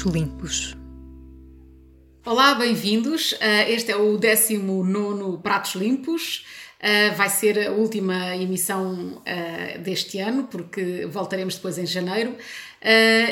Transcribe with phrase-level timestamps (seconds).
[0.00, 0.76] Pratos Limpos.
[2.24, 3.32] Olá, bem-vindos.
[3.32, 6.46] Uh, este é o 19 Pratos Limpos.
[6.78, 12.34] Uh, vai ser a última emissão uh, deste ano, porque voltaremos depois em janeiro.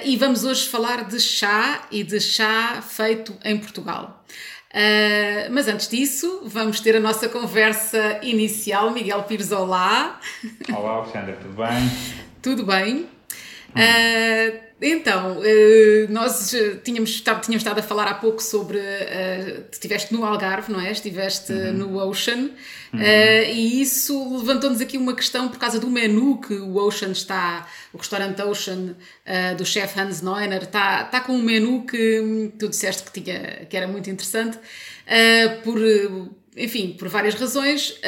[0.05, 4.23] e vamos hoje falar de chá e de chá feito em Portugal.
[5.51, 8.91] mas antes disso, vamos ter a nossa conversa inicial.
[8.91, 10.21] Miguel Pires, olá.
[10.71, 11.91] Olá, Alexandra, tudo bem?
[12.43, 13.09] tudo bem.
[13.71, 18.79] Uh, então, eh, nós tínhamos estado, tínhamos estado a falar há pouco sobre.
[18.79, 20.93] Uh, estiveste no Algarve, não é?
[20.93, 21.73] Estiveste uhum.
[21.73, 22.51] no Ocean.
[22.93, 23.01] Uhum.
[23.01, 27.67] Uh, e isso levantou-nos aqui uma questão por causa do menu que o Ocean está.
[27.93, 28.95] O restaurante Ocean
[29.57, 33.77] do chefe Hans Neuner está, está com um menu que tu disseste que, tinha, que
[33.77, 34.59] era muito interessante.
[35.65, 35.79] por
[36.57, 37.99] enfim, por várias razões,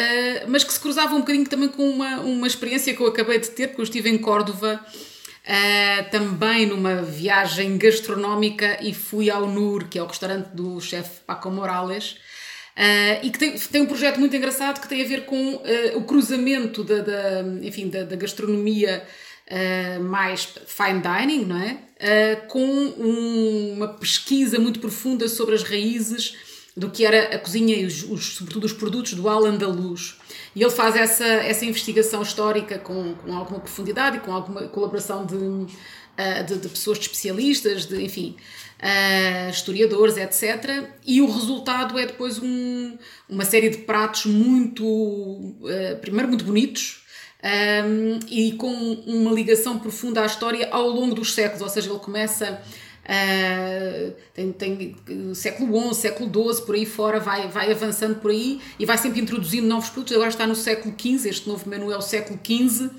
[0.49, 3.51] mas que se cruzava um bocadinho também com uma, uma experiência que eu acabei de
[3.51, 4.85] ter, porque eu estive em Córdoba
[5.51, 11.21] uh, também numa viagem gastronómica e fui ao NUR, que é o restaurante do chefe
[11.27, 12.13] Paco Morales,
[12.77, 15.97] uh, e que tem, tem um projeto muito engraçado que tem a ver com uh,
[15.97, 19.05] o cruzamento da, da enfim, da, da gastronomia
[20.03, 22.37] mais fine dining, não é?
[22.47, 26.37] com um, uma pesquisa muito profunda sobre as raízes
[26.77, 30.20] do que era a cozinha e os, os, sobretudo os produtos do Al-Andalus.
[30.55, 35.25] E ele faz essa, essa investigação histórica com, com alguma profundidade e com alguma colaboração
[35.25, 35.67] de,
[36.17, 38.37] eh, de, de pessoas de especialistas, de, enfim,
[38.81, 40.89] uh, historiadores, etc.
[41.07, 42.97] E o resultado é depois um,
[43.29, 47.05] uma série de pratos muito, uh, primeiro, muito bonitos,
[47.43, 48.71] um, e com
[49.07, 52.61] uma ligação profunda à história ao longo dos séculos, ou seja, ele começa
[53.05, 58.61] Uh, tem, tem século XI, século XII, por aí fora, vai, vai avançando por aí
[58.79, 60.15] e vai sempre introduzindo novos produtos.
[60.15, 62.91] Agora está no século XV, este novo menu é o século XV.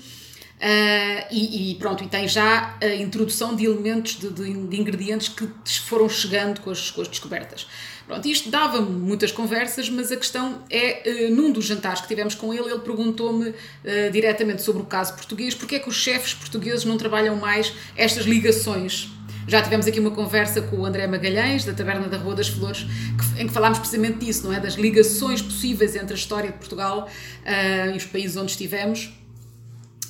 [0.62, 5.28] Uh, e, e, pronto, e tem já a introdução de elementos, de, de, de ingredientes
[5.28, 5.48] que
[5.80, 7.66] foram chegando com as, com as descobertas.
[8.06, 12.36] Pronto, isto dava muitas conversas, mas a questão é, uh, num dos jantares que tivemos
[12.36, 13.54] com ele, ele perguntou-me uh,
[14.12, 18.24] diretamente sobre o caso português, porque é que os chefes portugueses não trabalham mais estas
[18.24, 19.10] ligações
[19.46, 22.86] já tivemos aqui uma conversa com o André Magalhães, da Taberna da Rua das Flores,
[23.38, 24.60] em que falámos precisamente disso, não é?
[24.60, 29.12] Das ligações possíveis entre a história de Portugal uh, e os países onde estivemos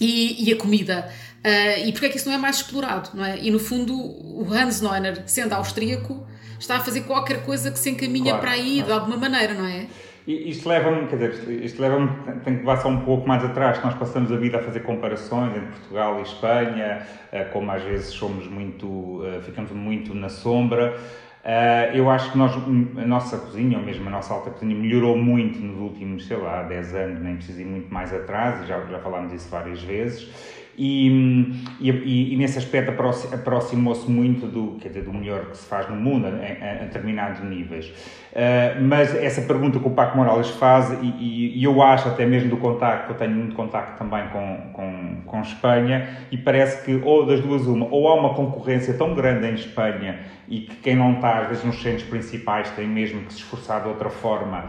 [0.01, 1.11] e, e a comida.
[1.45, 3.39] Uh, e porque é que isso não é mais explorado, não é?
[3.41, 6.27] E no fundo, o Hans Neuner, sendo austríaco,
[6.59, 8.87] está a fazer qualquer coisa que se encaminha claro, para aí claro.
[8.87, 9.87] de alguma maneira, não é?
[10.27, 12.09] Isto leva-me, quer dizer, isto leva-me,
[12.45, 15.71] tenho que só um pouco mais atrás, nós passamos a vida a fazer comparações entre
[15.71, 20.97] Portugal e Espanha, eh, como às vezes somos muito, eh, ficamos muito na sombra.
[21.45, 25.17] Eh, eu acho que nós, a nossa cozinha, ou mesmo a nossa alta cozinha, melhorou
[25.17, 29.01] muito nos últimos, sei lá, 10 anos, nem preciso ir muito mais atrás, já, já
[29.01, 30.31] falámos disso várias vezes.
[30.77, 32.93] E, e, e, nesse aspecto
[33.33, 37.87] aproximou-se muito do, quer dizer, do melhor que se faz no mundo, a, determinados níveis.
[38.33, 42.49] Uh, mas essa pergunta que o Paco Morales faz, e, e, eu acho até mesmo
[42.49, 47.27] do contacto, eu tenho muito contacto também com, com, com Espanha, e parece que, ou
[47.27, 51.15] das duas uma, ou há uma concorrência tão grande em Espanha e que quem não
[51.15, 54.65] está, às vezes, nos centros principais tem mesmo que se esforçar de outra forma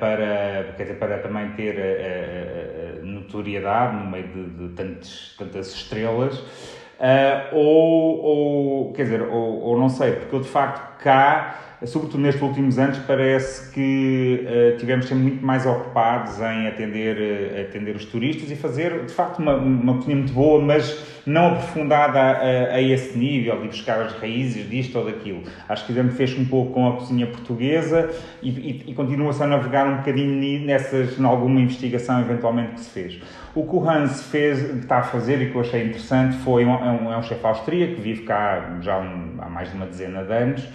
[0.00, 5.74] para, quer dizer, para também ter a, a notoriedade no meio de, de tantos, tantas
[5.74, 11.64] estrelas, uh, ou, ou, quer dizer, ou, ou não sei, porque eu de facto cá
[11.86, 17.60] sobretudo nestes últimos anos, parece que uh, tivemos sempre muito mais ocupados em atender, uh,
[17.60, 22.18] atender os turistas e fazer, de facto, uma, uma cozinha muito boa, mas não aprofundada
[22.18, 25.42] a, a, esse nível, de buscar as raízes disto ou daquilo.
[25.68, 28.10] Acho que fizemos fez um pouco com a cozinha portuguesa
[28.42, 32.90] e, e, e continua-se a navegar um bocadinho nessas, em alguma investigação eventualmente que se
[32.90, 33.20] fez.
[33.54, 36.74] O que o Hans fez, está a fazer e que eu achei interessante foi um,
[36.74, 39.86] é um, é um chefe austríaco que vive cá já um, há mais de uma
[39.86, 40.68] dezena de anos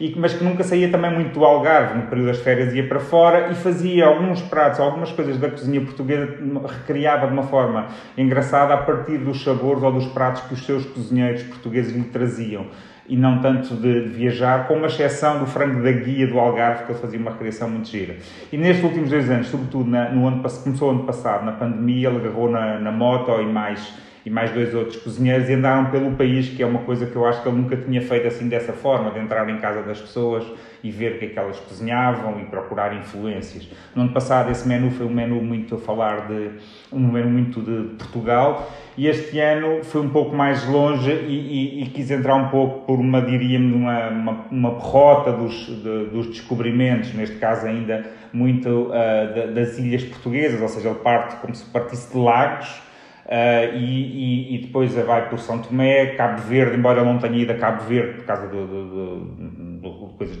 [0.00, 3.00] e, mas que nunca saía também muito do Algarve, no período das férias ia para
[3.00, 8.72] fora e fazia alguns pratos, algumas coisas da cozinha portuguesa, recriava de uma forma engraçada
[8.72, 12.66] a partir dos sabores ou dos pratos que os seus cozinheiros portugueses lhe traziam
[13.10, 16.84] e não tanto de, de, viajar, com uma exceção do frango da guia do Algarve,
[16.84, 18.16] que ele fazia uma recriação muito gira.
[18.52, 22.18] E nestes últimos dois anos, sobretudo na, no ano, começou ano passado, na pandemia, ele
[22.18, 23.92] agarrou na, na moto e mais
[24.24, 27.24] e mais dois outros cozinheiros e andaram pelo país, que é uma coisa que eu
[27.26, 30.44] acho que ele nunca tinha feito assim dessa forma, de entrar em casa das pessoas
[30.82, 33.68] e ver o que é que elas cozinhavam e procurar influências.
[33.94, 36.50] No ano passado esse menu foi um menu muito a falar de
[36.92, 41.82] um menu muito de Portugal e este ano foi um pouco mais longe e, e,
[41.82, 46.26] e quis entrar um pouco por uma, diríamos, uma, uma, uma rota dos, de, dos
[46.26, 51.64] descobrimentos, neste caso ainda muito uh, das ilhas portuguesas, ou seja, ele parte como se
[51.64, 52.82] partisse de lagos,
[53.30, 57.36] Uh, e, e, e, depois vai por São Tomé, Cabo Verde, embora eu não tenha
[57.36, 60.36] ido a Cabo Verde por causa de, de, coisas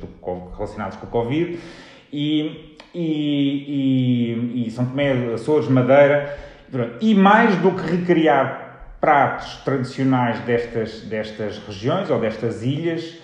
[0.56, 1.56] relacionadas com o Covid,
[2.12, 6.36] e, e, e, São Tomé, Açores, Madeira,
[7.00, 13.20] e mais do que recriar pratos tradicionais destas, destas regiões ou destas ilhas,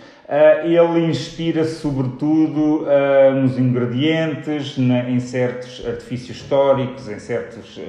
[0.64, 7.80] ele inspira-se sobretudo uh, nos ingredientes, em certos artifícios históricos, em certos uh,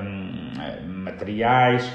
[0.00, 1.90] um, materiais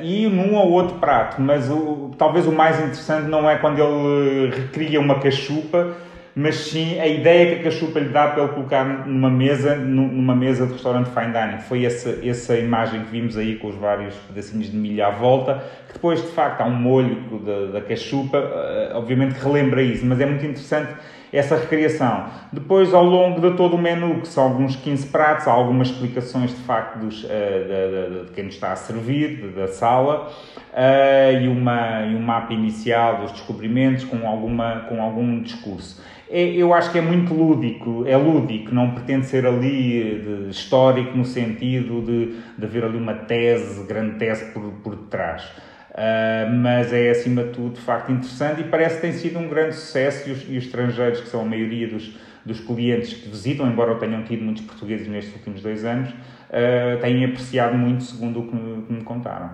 [0.00, 1.40] e num ou outro prato.
[1.40, 5.96] Mas o, talvez o mais interessante não é quando ele recria uma cachupa,
[6.36, 10.66] mas sim a ideia que a cachupa lhe dá ele colocar numa mesa, numa mesa
[10.66, 11.60] de restaurante fine dining.
[11.62, 15.62] Foi essa, essa imagem que vimos aí com os vários pedacinhos de milho à volta,
[15.86, 20.04] que depois de facto há um molho da, da cachupa, eh, obviamente que relembra isso,
[20.04, 20.92] mas é muito interessante
[21.36, 22.26] essa recriação.
[22.52, 26.50] Depois, ao longo de todo o menu, que são alguns 15 pratos, há algumas explicações
[26.50, 30.30] de facto dos, uh, de, de, de, quem nos está a servir, da sala,
[30.72, 36.02] uh, e, uma, e um mapa inicial dos descobrimentos com, alguma, com algum discurso
[36.34, 41.24] é, eu acho que é muito lúdico, é lúdico, não pretende ser ali histórico no
[41.24, 45.44] sentido de, de haver ali uma tese, grande tese por, por detrás.
[45.94, 49.48] Uh, mas é acima de tudo de facto interessante e parece que tem sido um
[49.48, 53.28] grande sucesso e os, e os estrangeiros, que são a maioria dos, dos clientes que
[53.28, 58.40] visitam, embora tenham tido muitos portugueses nestes últimos dois anos, uh, têm apreciado muito segundo
[58.40, 59.50] o que me, que me contaram.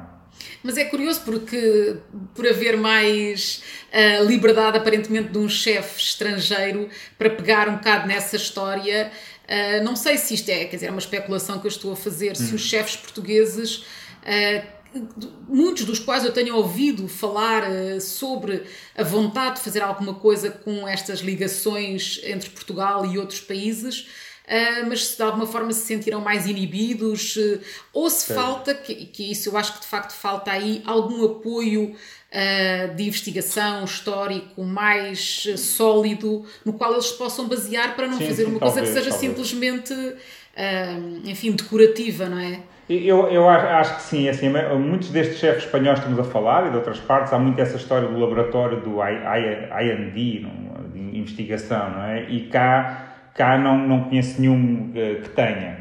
[0.63, 1.97] Mas é curioso porque,
[2.35, 6.89] por haver mais uh, liberdade, aparentemente, de um chefe estrangeiro
[7.19, 9.11] para pegar um bocado nessa história,
[9.45, 11.97] uh, não sei se isto é, quer dizer, é uma especulação que eu estou a
[11.97, 12.35] fazer, hum.
[12.37, 13.85] se os chefes portugueses.
[14.23, 14.80] Uh,
[15.49, 17.65] muitos dos quais eu tenho ouvido falar
[18.01, 18.65] sobre
[18.97, 24.09] a vontade de fazer alguma coisa com estas ligações entre Portugal e outros países,
[24.47, 27.61] uh, mas se de alguma forma se sentiram mais inibidos, uh,
[27.93, 28.35] ou se Sim.
[28.35, 31.95] falta, que, que isso eu acho que de facto falta aí, algum apoio
[32.95, 38.51] de investigação histórico mais sólido, no qual eles possam basear para não sim, fazer sim,
[38.53, 39.49] uma talvez, coisa que seja talvez.
[39.51, 39.93] simplesmente,
[41.25, 42.63] enfim, decorativa, não é?
[42.93, 44.49] Eu, eu acho que sim, assim,
[44.81, 48.09] muitos destes chefes espanhóis estamos a falar e de outras partes, há muito essa história
[48.09, 52.29] do laboratório do IND, de investigação, não é?
[52.29, 55.79] E cá Cá não, não conheço nenhum uh, que tenha.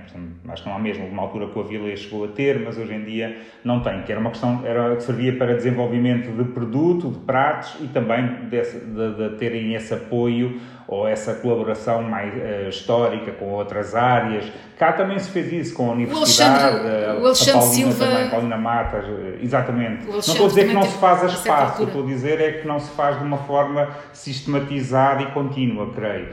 [0.47, 1.05] Acho que não há mesmo.
[1.05, 4.01] Uma altura que o Avila chegou a ter, mas hoje em dia não tem.
[4.03, 8.47] Que era uma questão era, que servia para desenvolvimento de produto, de pratos e também
[8.49, 10.59] desse, de, de, terem esse apoio
[10.89, 14.51] ou essa colaboração mais uh, histórica com outras áreas.
[14.77, 16.77] Cá também se fez isso com a Universidade,
[17.21, 18.05] o Alexandre, a, Paulina Silva...
[18.05, 20.07] também, Paulina Matas, eh, exatamente.
[20.07, 22.41] Não estou a dizer que não se faz a espaço, o que estou a dizer
[22.41, 26.29] é que não se faz de uma forma sistematizada e contínua, creio.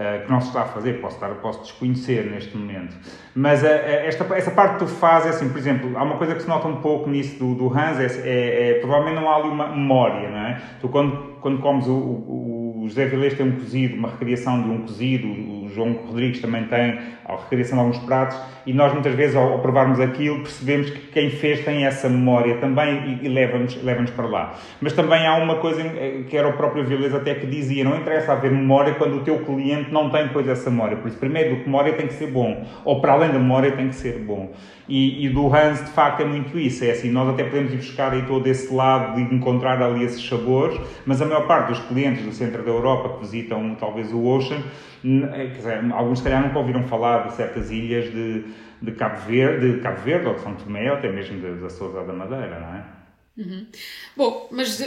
[0.00, 2.96] Eh, que não se está a fazer, posso, estar, posso desconhecer neste momento.
[3.34, 6.34] Mas uh, esta, essa parte que tu fazes, é assim, por exemplo, há uma coisa
[6.34, 9.36] que se nota um pouco nisso do, do Hans, é, é, é provavelmente não há
[9.36, 10.62] ali uma memória, não é?
[10.80, 12.59] Tu quando, quando comes o, o, o
[12.90, 15.28] José Vilés tem um cozido, uma recriação de um cozido,
[15.74, 18.36] João Rodrigues também tem a recriação de alguns pratos,
[18.66, 23.20] e nós muitas vezes ao, provarmos aquilo percebemos que quem fez tem essa memória também
[23.22, 24.54] e, e leva-nos leva para lá.
[24.80, 27.96] Mas também há uma coisa eh, que era o próprio Vilés até que dizia, não
[27.96, 31.50] interessa haver memória quando o teu cliente não tem depois essa memória, por isso primeiro
[31.50, 34.18] do que memória tem que ser bom, ou para além da memória tem que ser
[34.18, 34.52] bom.
[34.90, 36.84] E, e, do Hans, de facto, é muito isso.
[36.84, 40.26] É assim, nós até podemos ir buscar aí todo esse lado de encontrar ali esses
[40.28, 44.20] sabores, mas a maior parte dos clientes do centro da Europa que visitam talvez o
[44.26, 44.60] Ocean,
[45.04, 48.44] eh, dizer, alguns se calhar nunca ouviram falar de certas ilhas de,
[48.82, 51.94] de, Cabo, Verde, de Cabo Verde ou de São Tomé, ou até mesmo da Açores
[51.94, 53.00] ou da Madeira, não é?
[53.40, 53.66] Uhum.
[54.16, 54.84] Bom, mas uh,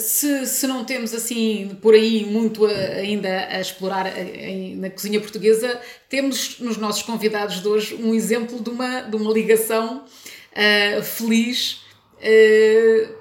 [0.00, 4.88] se, se não temos assim por aí muito a, ainda a explorar a, a, na
[4.88, 10.04] cozinha portuguesa, temos nos nossos convidados de hoje um exemplo de uma, de uma ligação
[10.06, 11.82] uh, feliz
[12.14, 13.14] uh,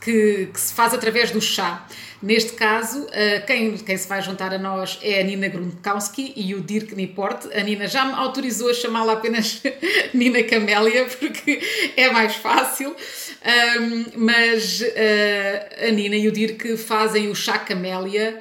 [0.00, 1.86] que, que se faz através do chá.
[2.20, 6.52] Neste caso, uh, quem, quem se vai juntar a nós é a Nina Grundkowski e
[6.54, 7.46] o Dirk Niport.
[7.54, 9.62] A Nina já me autorizou a chamá-la apenas
[10.12, 11.60] Nina Camélia, porque
[11.96, 12.90] é mais fácil.
[12.90, 18.40] Um, mas uh, a Nina e o Dirk fazem o Chá Camélia,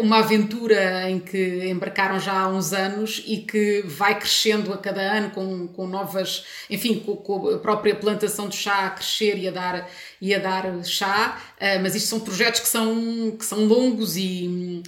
[0.00, 5.00] uma aventura em que embarcaram já há uns anos e que vai crescendo a cada
[5.00, 9.48] ano com, com novas, enfim, com, com a própria plantação de chá a crescer e
[9.48, 9.88] a dar,
[10.20, 11.40] e a dar chá.
[11.56, 14.82] Uh, mas isto são projetos que são, que são longos e,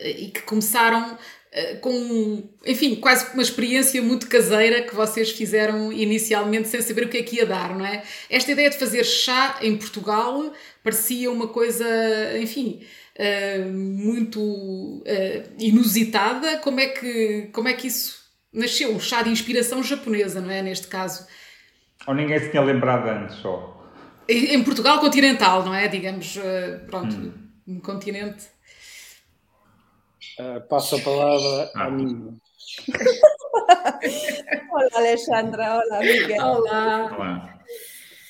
[0.00, 1.18] e que começaram
[1.54, 7.08] eh, com, enfim, quase uma experiência muito caseira que vocês fizeram inicialmente sem saber o
[7.10, 8.02] que é que ia dar, não é?
[8.30, 10.50] Esta ideia de fazer chá em Portugal
[10.82, 11.86] parecia uma coisa,
[12.38, 12.80] enfim,
[13.18, 16.58] uh, muito uh, inusitada.
[16.58, 20.62] Como é, que, como é que isso nasceu um chá de inspiração japonesa, não é?
[20.62, 21.26] Neste caso.
[22.06, 23.80] Ou ninguém se tinha lembrado antes, só.
[24.28, 25.88] Em Portugal continental, não é?
[25.88, 26.38] Digamos,
[26.88, 27.32] pronto, hum.
[27.66, 28.46] um continente.
[30.38, 31.84] Uh, passo a palavra ah.
[31.84, 32.40] a mim.
[34.70, 35.82] olá, Alexandra.
[35.84, 36.42] Olá, Miguel.
[36.42, 37.14] Olá.
[37.14, 37.58] Olá.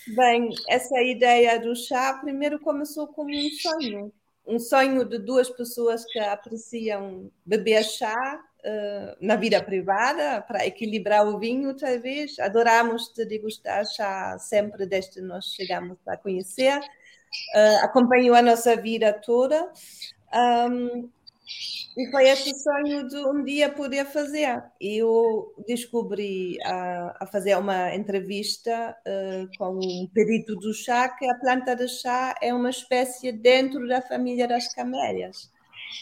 [0.08, 4.12] Bem, essa ideia do chá primeiro começou como um sonho.
[4.46, 11.26] Um sonho de duas pessoas que apreciam beber chá uh, na vida privada, para equilibrar
[11.26, 12.38] o vinho, talvez.
[12.38, 16.78] Adoramos de degustar chá sempre desde que nós chegamos a conhecer.
[17.54, 19.70] Uh, acompanhou a nossa vida toda.
[20.34, 21.08] Um,
[21.96, 24.62] e foi esse sonho de um dia poder fazer.
[24.80, 31.34] Eu descobri a, a fazer uma entrevista uh, com um perito do chá, que a
[31.34, 35.50] planta de chá é uma espécie dentro da família das camélias.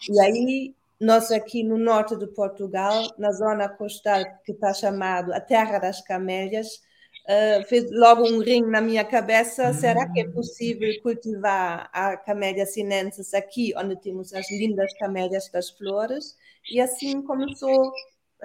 [0.08, 5.40] E aí, nós aqui no norte de Portugal, na zona costal que está chamado a
[5.40, 6.82] Terra das Camélias,
[7.30, 9.72] Uh, fez logo um ring na minha cabeça.
[9.72, 15.70] Será que é possível cultivar a camélia sinensis aqui, onde temos as lindas camélias das
[15.70, 16.36] flores?
[16.72, 17.92] E assim começou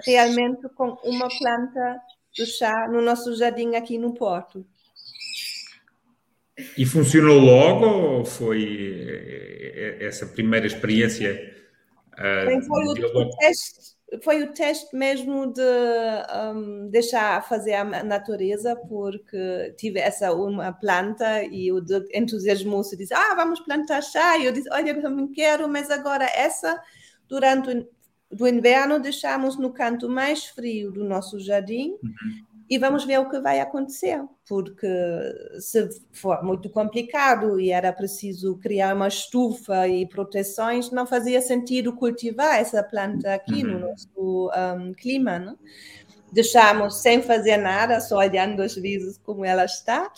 [0.04, 2.00] realmente com uma planta
[2.32, 4.64] de chá no nosso jardim aqui no Porto.
[6.78, 9.02] E funcionou logo ou foi
[9.74, 11.56] eh, essa primeira experiência?
[12.12, 15.62] Uh, Bem, foi o, o teste foi o teste mesmo de
[16.54, 21.84] um, deixar fazer a natureza, porque tive essa uma planta e o
[22.14, 24.38] entusiasmo se disse, ah, vamos plantar chá.
[24.38, 26.80] E eu disse, olha, eu também quero, mas agora essa,
[27.28, 27.86] durante
[28.40, 31.98] o inverno, deixamos no canto mais frio do nosso jardim.
[32.02, 34.88] Uhum e vamos ver o que vai acontecer, porque
[35.60, 41.94] se for muito complicado e era preciso criar uma estufa e proteções, não fazia sentido
[41.94, 43.72] cultivar essa planta aqui uhum.
[43.72, 45.38] no nosso um, clima.
[45.38, 45.54] Né?
[46.32, 50.10] Deixamos sem fazer nada, só olhando as vezes como ela está.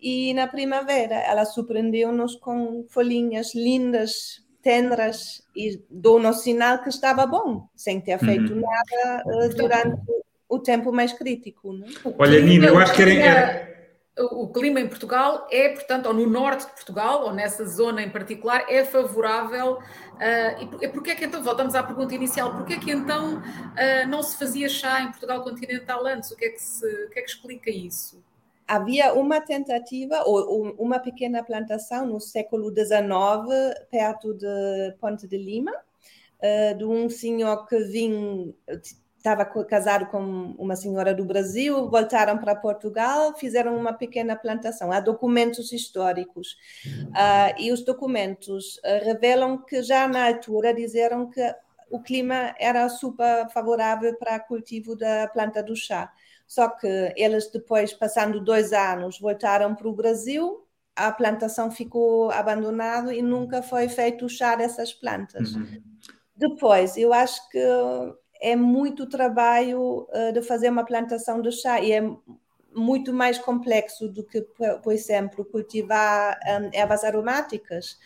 [0.00, 7.66] E na primavera ela surpreendeu-nos com folhinhas lindas, tendras, e deu-nos sinal que estava bom,
[7.74, 8.60] sem ter feito uhum.
[8.60, 10.02] nada uh, durante
[10.48, 11.72] o tempo mais crítico.
[11.72, 11.86] Não?
[11.86, 12.14] É?
[12.18, 13.74] Olha, Nina, eu acho que era, era...
[14.16, 18.08] O clima em Portugal é, portanto, ou no norte de Portugal, ou nessa zona em
[18.08, 19.72] particular, é favorável.
[19.74, 24.08] Uh, e porquê é que então, voltamos à pergunta inicial, porquê é que então uh,
[24.08, 26.30] não se fazia chá em Portugal continental antes?
[26.30, 28.22] O que é que, se, o que, é que explica isso?
[28.68, 32.94] Havia uma tentativa, ou, ou uma pequena plantação no século XIX,
[33.90, 38.54] perto de Ponte de Lima, uh, de um senhor que vinha
[39.24, 44.92] estava casado com uma senhora do Brasil, voltaram para Portugal, fizeram uma pequena plantação.
[44.92, 51.40] Há documentos históricos uh, e os documentos uh, revelam que já na altura disseram que
[51.90, 56.12] o clima era super favorável para o cultivo da planta do chá.
[56.46, 63.14] Só que eles depois, passando dois anos, voltaram para o Brasil, a plantação ficou abandonada
[63.14, 65.54] e nunca foi feito o chá dessas plantas.
[65.54, 65.82] Uhum.
[66.36, 67.58] Depois, eu acho que
[68.44, 72.02] é muito trabalho uh, de fazer uma plantação de chá e é
[72.76, 74.42] muito mais complexo do que,
[74.82, 77.98] por exemplo, cultivar um, ervas aromáticas.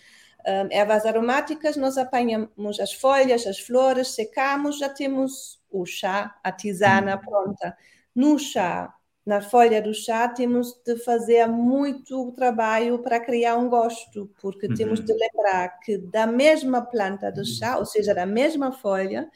[0.47, 6.53] Um, ervas aromáticas, nós apanhamos as folhas, as flores, secamos, já temos o chá, a
[6.53, 7.19] tisana hum.
[7.19, 7.77] pronta.
[8.15, 8.95] No chá,
[9.27, 14.75] na folha do chá, temos de fazer muito trabalho para criar um gosto, porque uhum.
[14.75, 19.29] temos de lembrar que da mesma planta do chá, ou seja, da mesma folha,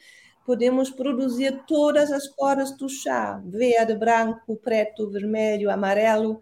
[0.45, 6.41] podemos produzir todas as cores do chá: verde, branco, preto, vermelho, amarelo,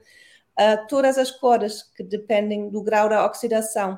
[0.60, 3.98] uh, todas as cores que dependem do grau da oxidação,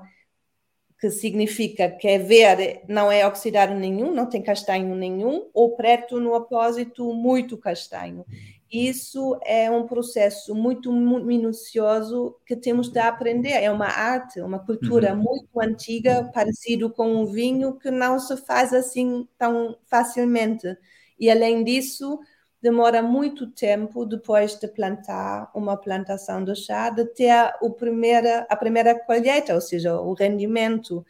[0.99, 6.19] que significa que é verde, não é oxidado nenhum, não tem castanho nenhum, ou preto,
[6.19, 8.25] no opósito, muito castanho.
[8.73, 13.51] Isso é um processo muito minucioso que temos de aprender.
[13.51, 15.21] É uma arte, uma cultura uhum.
[15.21, 20.75] muito antiga, parecido com o vinho, que não se faz assim tão facilmente.
[21.19, 22.19] E além disso,
[22.59, 28.55] demora muito tempo depois de plantar uma plantação de chá, de ter o primeira, a
[28.55, 31.05] primeira colheita, ou seja, o rendimento.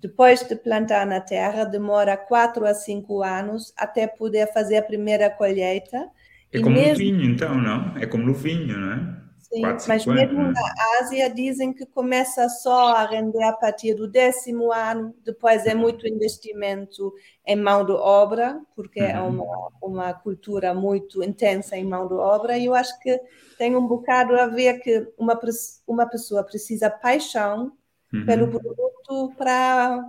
[0.00, 5.28] Depois de plantar na terra, demora quatro a cinco anos até poder fazer a primeira
[5.28, 6.08] colheita
[6.52, 6.96] é como mesmo...
[6.96, 7.96] vinho, então, não?
[7.96, 9.20] É como no vinho, não é?
[9.38, 13.94] Sim, Quatro, mas mesmo anos, na Ásia dizem que começa só a render a partir
[13.94, 17.12] do décimo ano, depois é muito investimento
[17.44, 19.26] em mão de obra, porque é uhum.
[19.26, 23.20] é uma, uma cultura muito intensa em mão de obra, e eu acho que
[23.58, 25.38] tem um bocado a ver que uma,
[25.84, 27.72] uma pessoa precisa paixão
[28.12, 28.24] uhum.
[28.24, 30.04] pelo produto para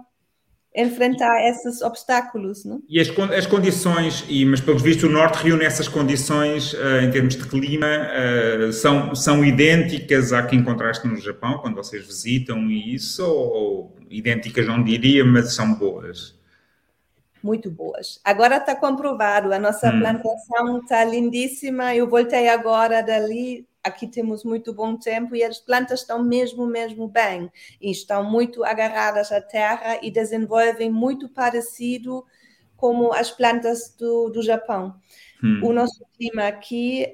[0.75, 2.63] enfrentar esses obstáculos.
[2.63, 2.81] Não?
[2.87, 7.11] E as, as condições, e, mas pelo visto o Norte reúne essas condições uh, em
[7.11, 12.69] termos de clima, uh, são, são idênticas à que encontraste no Japão quando vocês visitam
[12.69, 16.39] e isso, ou, ou idênticas não diria, mas são boas?
[17.43, 18.19] Muito boas.
[18.23, 19.99] Agora está comprovado, a nossa hum.
[19.99, 21.95] plantação está lindíssima.
[21.95, 27.07] Eu voltei agora dali aqui temos muito bom tempo e as plantas estão mesmo, mesmo
[27.07, 32.25] bem e estão muito agarradas à terra e desenvolvem muito parecido
[32.77, 34.95] como as plantas do, do Japão.
[35.43, 35.61] Hum.
[35.63, 37.07] O nosso clima aqui,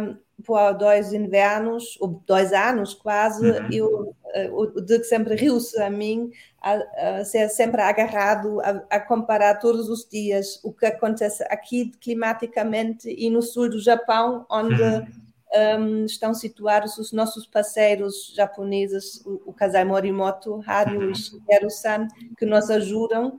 [0.00, 3.68] um, por dois invernos, ou dois anos quase, uhum.
[3.72, 6.30] eu, eh, o Dick sempre riu-se a mim,
[6.60, 6.74] a,
[7.20, 13.08] a, ser sempre agarrado a, a, comparar todos os dias o que acontece aqui climaticamente
[13.08, 19.42] e no sul do Japão, onde uhum um, estão situados os nossos parceiros japoneses, o,
[19.46, 23.38] o Kasai Morimoto, Haru e Shigeru-san, que nos ajudam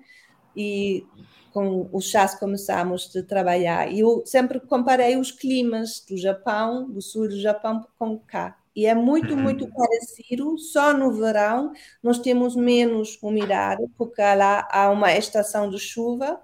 [0.55, 1.05] e
[1.53, 3.91] com os chás começamos a trabalhar.
[3.91, 8.57] E eu sempre comparei os climas do Japão, do sul do Japão, com cá.
[8.75, 9.41] E é muito, uhum.
[9.41, 15.79] muito parecido, só no verão nós temos menos umidade, porque lá há uma estação de
[15.79, 16.39] chuva,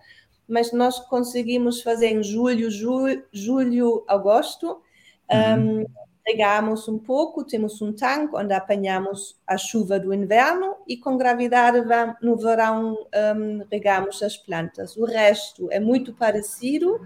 [0.47, 4.81] mas nós conseguimos fazer em julho, julho, julho agosto,
[5.31, 5.85] um,
[6.25, 11.83] regamos um pouco, temos um tanque onde apanhamos a chuva do inverno e com gravidade
[12.21, 12.97] no verão
[13.35, 14.95] um, regamos as plantas.
[14.95, 16.99] O resto é muito parecido.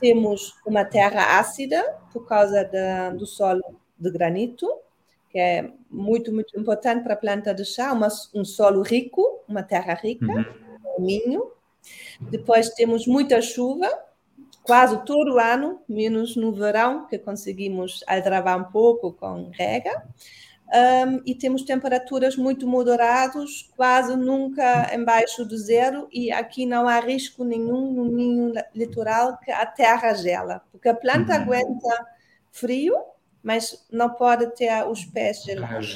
[0.00, 1.80] Temos uma terra ácida
[2.12, 2.68] por causa
[3.16, 3.62] do solo
[3.98, 4.68] de granito,
[5.30, 9.62] que é muito, muito importante para a planta de chá, uma, um solo rico, uma
[9.62, 10.44] terra rica, uhum.
[10.98, 11.52] um minho.
[12.20, 13.88] Depois temos muita chuva,
[14.62, 20.02] quase todo o ano, menos no verão, que conseguimos aldrabar um pouco com rega.
[20.74, 26.98] Um, e temos temperaturas muito moderadas, quase nunca embaixo de zero, e aqui não há
[26.98, 31.42] risco nenhum no ninho litoral que a terra gela, porque a planta uhum.
[31.42, 32.06] aguenta
[32.50, 32.94] frio,
[33.42, 35.94] mas não pode ter os pés gelados.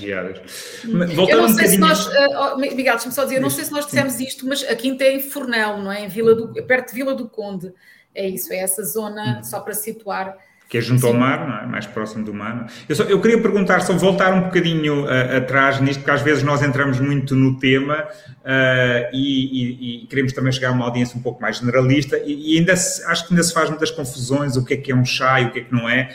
[0.84, 1.02] Hum.
[1.26, 3.72] Eu não sei um se nós, uh, Miguel, deixa-me só dizer, eu não sei se
[3.72, 6.04] nós dissemos isto, mas a quinta é em Fornel, não é?
[6.04, 7.72] Em Vila do, perto de Vila do Conde
[8.16, 10.36] é isso, é essa zona, só para situar.
[10.68, 11.66] Que é junto ao mar, não é?
[11.66, 12.66] mais próximo do mar.
[12.88, 16.42] Eu, só, eu queria perguntar, só voltar um bocadinho uh, atrás nisto, porque às vezes
[16.42, 21.16] nós entramos muito no tema uh, e, e, e, queremos também chegar a uma audiência
[21.16, 24.56] um pouco mais generalista e, e ainda se, acho que ainda se faz muitas confusões,
[24.56, 26.12] o que é que é um chá e o que é que não é.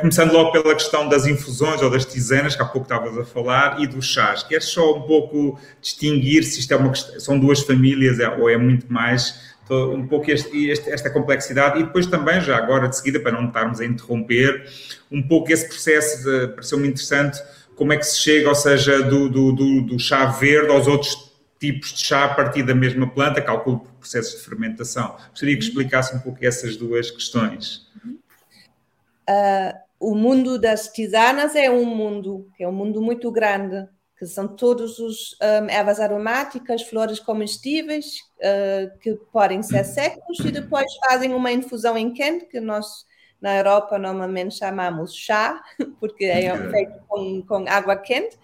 [0.00, 3.80] Começando logo pela questão das infusões ou das tisanas, que há pouco estavas a falar,
[3.80, 4.42] e dos chás.
[4.42, 8.56] Queres só um pouco distinguir se isto é uma, são duas famílias é, ou é
[8.56, 13.20] muito mais um pouco este, este, esta complexidade e depois também, já agora de seguida,
[13.20, 14.68] para não estarmos a interromper,
[15.10, 17.42] um pouco esse processo, pareceu-me interessante,
[17.76, 21.32] como é que se chega, ou seja, do, do, do, do, chá verde aos outros
[21.58, 25.16] tipos de chá a partir da mesma planta, calculo por processos de fermentação.
[25.30, 27.88] Gostaria que explicasse um pouco essas duas questões.
[29.28, 33.86] Uh, o mundo das tisanas é um mundo, que é um mundo muito grande,
[34.22, 40.52] que são todos os um, ervas aromáticas, flores comestíveis, uh, que podem ser secos e
[40.52, 43.04] depois fazem uma infusão em quente, que nós
[43.40, 45.60] na Europa normalmente chamamos chá,
[45.98, 48.38] porque é feito com, com água quente,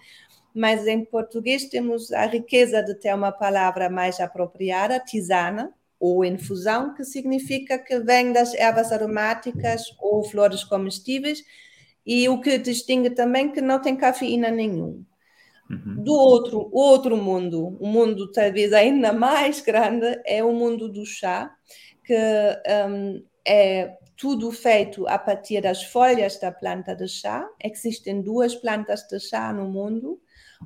[0.53, 6.93] mas em português temos a riqueza de ter uma palavra mais apropriada, tisana, ou infusão,
[6.93, 11.41] que significa que vem das ervas aromáticas ou flores comestíveis,
[12.05, 15.05] e o que distingue também que não tem cafeína nenhum.
[15.69, 16.03] Uhum.
[16.03, 21.05] Do outro, outro mundo, o um mundo talvez ainda mais grande, é o mundo do
[21.05, 21.53] chá,
[22.03, 22.15] que
[22.89, 27.47] um, é tudo feito a partir das folhas da planta de chá.
[27.63, 30.19] Existem duas plantas de chá no mundo.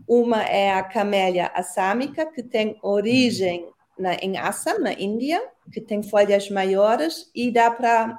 [0.07, 5.39] Uma é a camélia assâmica, que tem origem na, em Assam, na Índia,
[5.71, 8.17] que tem folhas maiores e dá para.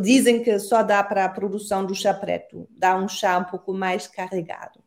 [0.00, 3.72] Dizem que só dá para a produção do chá preto, dá um chá um pouco
[3.72, 4.83] mais carregado.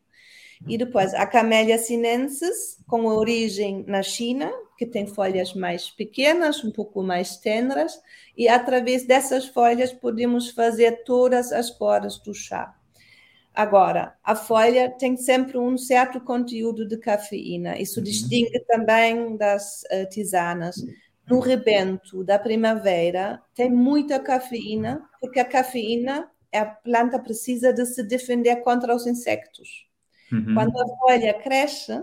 [0.66, 6.70] E depois a Camellia sinensis, com origem na China, que tem folhas mais pequenas, um
[6.70, 8.00] pouco mais tenras,
[8.36, 12.74] e através dessas folhas podemos fazer todas as cores do chá.
[13.52, 18.04] Agora, a folha tem sempre um certo conteúdo de cafeína, isso uhum.
[18.04, 20.76] distingue também das uh, tisanas.
[21.28, 28.02] No rebento da primavera tem muita cafeína, porque a cafeína, a planta precisa de se
[28.04, 29.87] defender contra os insectos.
[30.32, 30.54] Uhum.
[30.54, 32.02] Quando a folha cresce,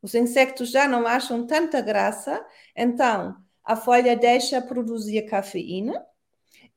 [0.00, 2.44] os insectos já não acham tanta graça,
[2.76, 6.04] então a folha deixa produzir cafeína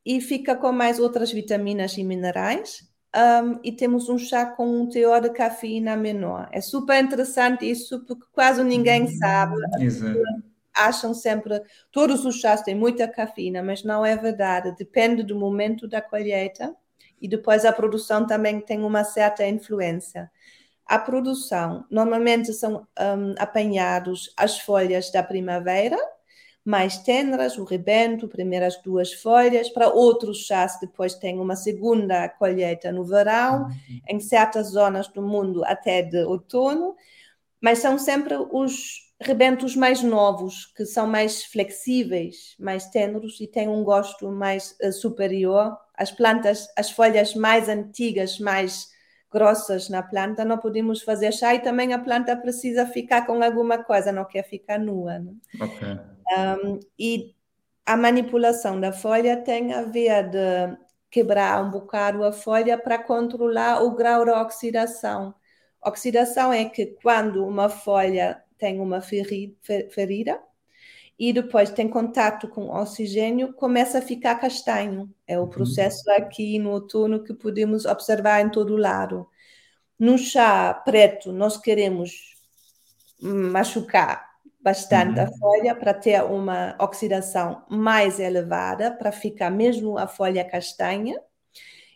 [0.06, 4.88] e fica com mais outras vitaminas e minerais um, e temos um chá com um
[4.88, 6.50] teor de cafeína menor.
[6.52, 9.56] É super interessante isso, porque quase ninguém hum, sabe.
[9.80, 10.20] Exato.
[10.74, 14.74] Acham sempre, todos os chás têm muita cafeína, mas não é verdade.
[14.78, 16.74] Depende do momento da colheita
[17.22, 20.32] e depois a produção também tem uma certa influência.
[20.92, 25.98] A produção, normalmente são um, apanhados as folhas da primavera,
[26.66, 29.70] mais tenras, o rebento, primeiras duas folhas.
[29.70, 34.02] Para outros chás, depois tem uma segunda colheita no verão, uhum.
[34.10, 36.94] em certas zonas do mundo até de outono,
[37.62, 43.70] mas são sempre os rebentos mais novos, que são mais flexíveis, mais tenros e têm
[43.70, 45.74] um gosto mais uh, superior.
[45.96, 48.92] As plantas, as folhas mais antigas, mais
[49.32, 53.82] grossas na planta, não podemos fazer chá e também a planta precisa ficar com alguma
[53.84, 55.20] coisa, não quer ficar nua.
[55.20, 55.34] Né?
[55.60, 55.88] Ok.
[56.68, 57.34] Um, e
[57.86, 60.78] a manipulação da folha tem a ver de
[61.10, 65.34] quebrar um bocado a folha para controlar o grau de oxidação.
[65.84, 70.40] Oxidação é que quando uma folha tem uma ferida
[71.22, 75.08] e depois tem contato com oxigênio, começa a ficar castanho.
[75.28, 75.50] É o uhum.
[75.50, 79.28] processo aqui no outono que podemos observar em todo lado.
[80.00, 82.34] No chá preto, nós queremos
[83.22, 85.26] machucar bastante uhum.
[85.28, 91.22] a folha para ter uma oxidação mais elevada, para ficar mesmo a folha castanha.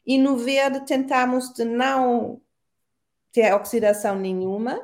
[0.05, 2.39] E no verde tentamos de não
[3.31, 4.79] ter oxidação nenhuma,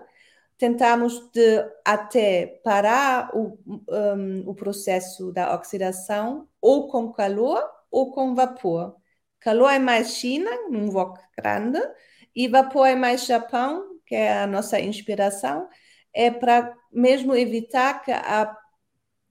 [0.62, 3.58] tentamos de até parar o,
[3.89, 8.95] um, o processo da oxidação ou com calor ou com vapor.
[9.39, 11.80] Calor é mais China, num wok grande,
[12.36, 15.67] e vapor é mais Japão, que é a nossa inspiração,
[16.13, 18.56] é para mesmo evitar que a,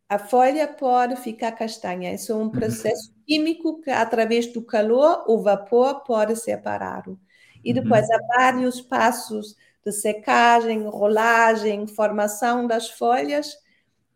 [0.09, 2.13] a folha pode ficar castanha.
[2.13, 2.51] Isso é um uhum.
[2.51, 3.23] processo uhum.
[3.25, 7.21] químico que, através do calor, o vapor pode separá-lo.
[7.65, 7.83] E uhum.
[7.85, 8.17] depois uhum.
[8.17, 13.57] há vários passos de secagem, rolagem, formação das folhas.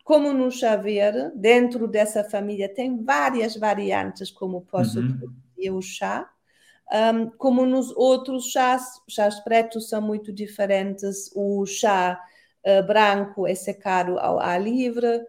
[0.04, 5.18] Como no chá verde, dentro dessa família tem várias variantes, como posso uhum.
[5.18, 6.30] produzir o chá.
[6.92, 11.30] Um, como nos outros chás, chás pretos são muito diferentes.
[11.34, 12.20] O chá
[12.66, 15.26] uh, branco é secado ao ar livre,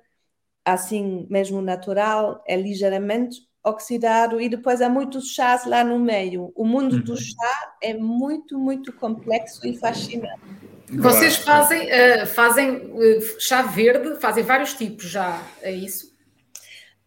[0.66, 6.52] assim mesmo natural, é ligeiramente oxidado e depois há muitos chás lá no meio.
[6.56, 7.18] O mundo do uhum.
[7.18, 10.40] chá é muito, muito complexo e fascinante.
[10.88, 16.14] Vocês fazem, uh, fazem uh, chá verde, fazem vários tipos já, é isso?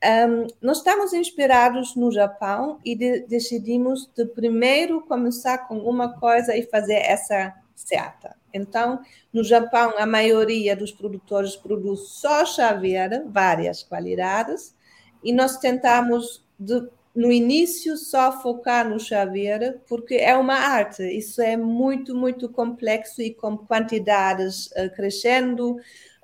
[0.05, 6.57] Um, nós estamos inspirados no Japão e de, decidimos de primeiro começar com uma coisa
[6.57, 8.37] e fazer essa certa.
[8.53, 9.01] Então,
[9.33, 14.75] no Japão, a maioria dos produtores produz só chá verde, várias qualidades,
[15.23, 21.43] e nós tentamos, de, no início, só focar no verde, porque é uma arte, isso
[21.43, 25.77] é muito, muito complexo e com quantidades uh, crescendo.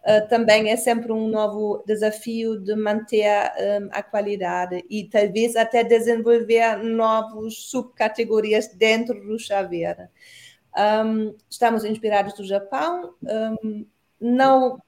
[0.07, 5.83] Uh, também é sempre um novo desafio de manter um, a qualidade e talvez até
[5.83, 10.09] desenvolver novas subcategorias dentro do verde.
[10.77, 13.15] Um, estamos inspirados do Japão.
[13.23, 13.87] Um,
[14.21, 14.79] não,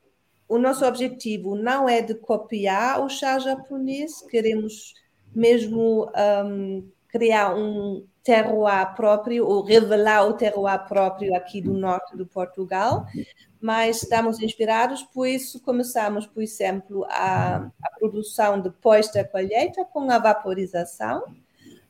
[0.48, 4.94] o nosso objetivo não é de copiar o chá japonês, queremos
[5.34, 6.10] mesmo
[6.44, 13.06] um, criar um terroir próprio ou revelar o terroir próprio aqui do norte do Portugal,
[13.60, 20.10] mas estamos inspirados, por isso começamos, por exemplo, a, a produção depois da colheita com
[20.10, 21.24] a vaporização.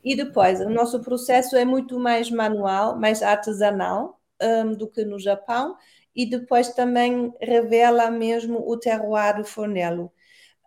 [0.05, 5.19] E depois, o nosso processo é muito mais manual, mais artesanal um, do que no
[5.19, 5.77] Japão,
[6.15, 10.13] e depois também revela mesmo o terroir do fornelo.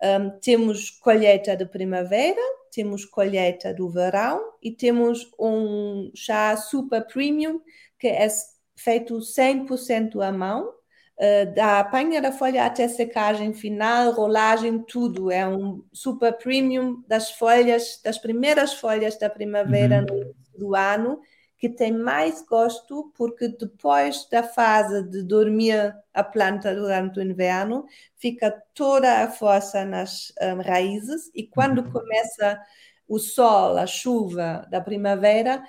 [0.01, 7.61] Um, temos colheita de primavera, temos colheita do verão e temos um chá super premium
[7.99, 8.27] que é
[8.75, 15.29] feito 100% à mão, uh, da apanha da folha até secagem final, rolagem, tudo.
[15.29, 20.33] É um super premium das folhas, das primeiras folhas da primavera uhum.
[20.57, 21.19] do ano,
[21.59, 27.85] que tem mais gosto, porque depois da fase de dormir a planta durante o inverno,
[28.15, 31.91] fica toda a força nas um, raízes, e quando uhum.
[31.91, 32.59] começa
[33.07, 35.61] o sol, a chuva da primavera,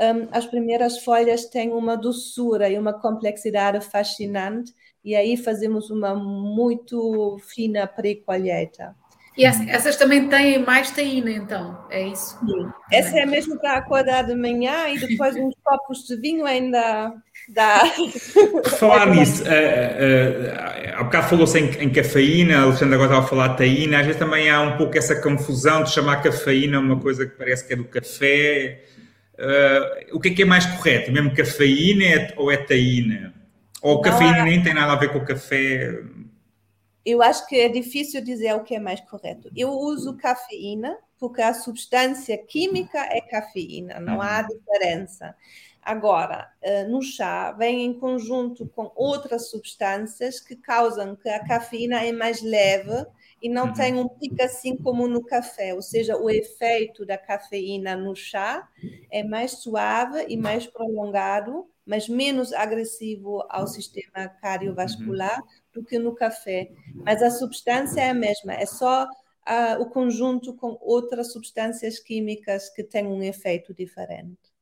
[0.00, 4.72] um, as primeiras folhas têm uma doçura e uma complexidade fascinante
[5.04, 8.94] e aí fazemos uma muito fina pré-colheita.
[9.36, 12.38] E essas também têm mais taína, então, é isso?
[12.38, 12.68] Sim.
[12.90, 17.14] Essa é mesmo para acordar de manhã e depois uns copos de vinho ainda
[17.48, 17.80] dá.
[18.78, 23.28] Falar nisso, uh, uh, há bocado falou-se em, em, cafeína, a Alexandra agora estava a
[23.28, 27.00] falar de taína, às vezes também há um pouco essa confusão de chamar cafeína uma
[27.00, 28.82] coisa que parece que é do café.
[29.38, 31.10] uh, o que é que é mais correto?
[31.10, 33.32] Mesmo cafeína ou é taína?
[33.80, 36.02] Ou Não, cafeína nem tem nada a ver com o café?
[37.04, 39.50] Eu acho que é difícil dizer o que é mais correto.
[39.56, 44.48] Eu uso cafeína porque a substância química é cafeína, não há uhum.
[44.48, 45.36] diferença.
[45.80, 52.04] Agora, eh, no chá, vem em conjunto com outras substâncias que causam que a cafeína
[52.04, 53.06] é mais leve
[53.42, 53.72] e não uhum.
[53.72, 58.68] tem um pico assim como no café, ou seja, o efeito da cafeína no chá
[59.10, 65.46] é mais suave e mais prolongado, mas menos agressivo ao sistema cardiovascular uhum.
[65.72, 66.70] do que no café.
[66.94, 72.68] Mas a substância é a mesma, é só uh, o conjunto com outras substâncias químicas
[72.70, 74.52] que têm um efeito diferente.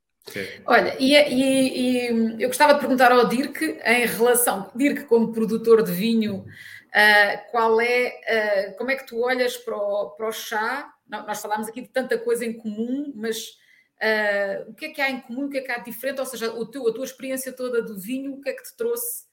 [0.67, 5.83] Olha, e, e, e, eu gostava de perguntar ao Dirk, em relação, Dirk, como produtor
[5.83, 10.33] de vinho, uh, qual é, uh, como é que tu olhas para o, para o
[10.33, 10.93] chá?
[11.09, 13.59] nós falámos aqui de tanta coisa em comum, mas
[14.03, 16.21] uh, o que é que há em comum, o que é que há de diferente?
[16.21, 18.77] Ou seja, o teu, a tua experiência toda do vinho, o que é que te
[18.77, 19.29] trouxe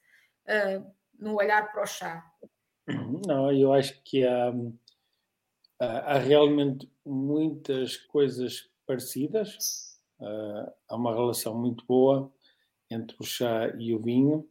[1.18, 2.24] no olhar para o chá?
[3.26, 4.50] Não, eu acho que há,
[5.78, 9.88] há realmente muitas coisas parecidas
[10.20, 12.32] Uh, há uma relação muito boa
[12.90, 14.48] entre o chá e o vinho.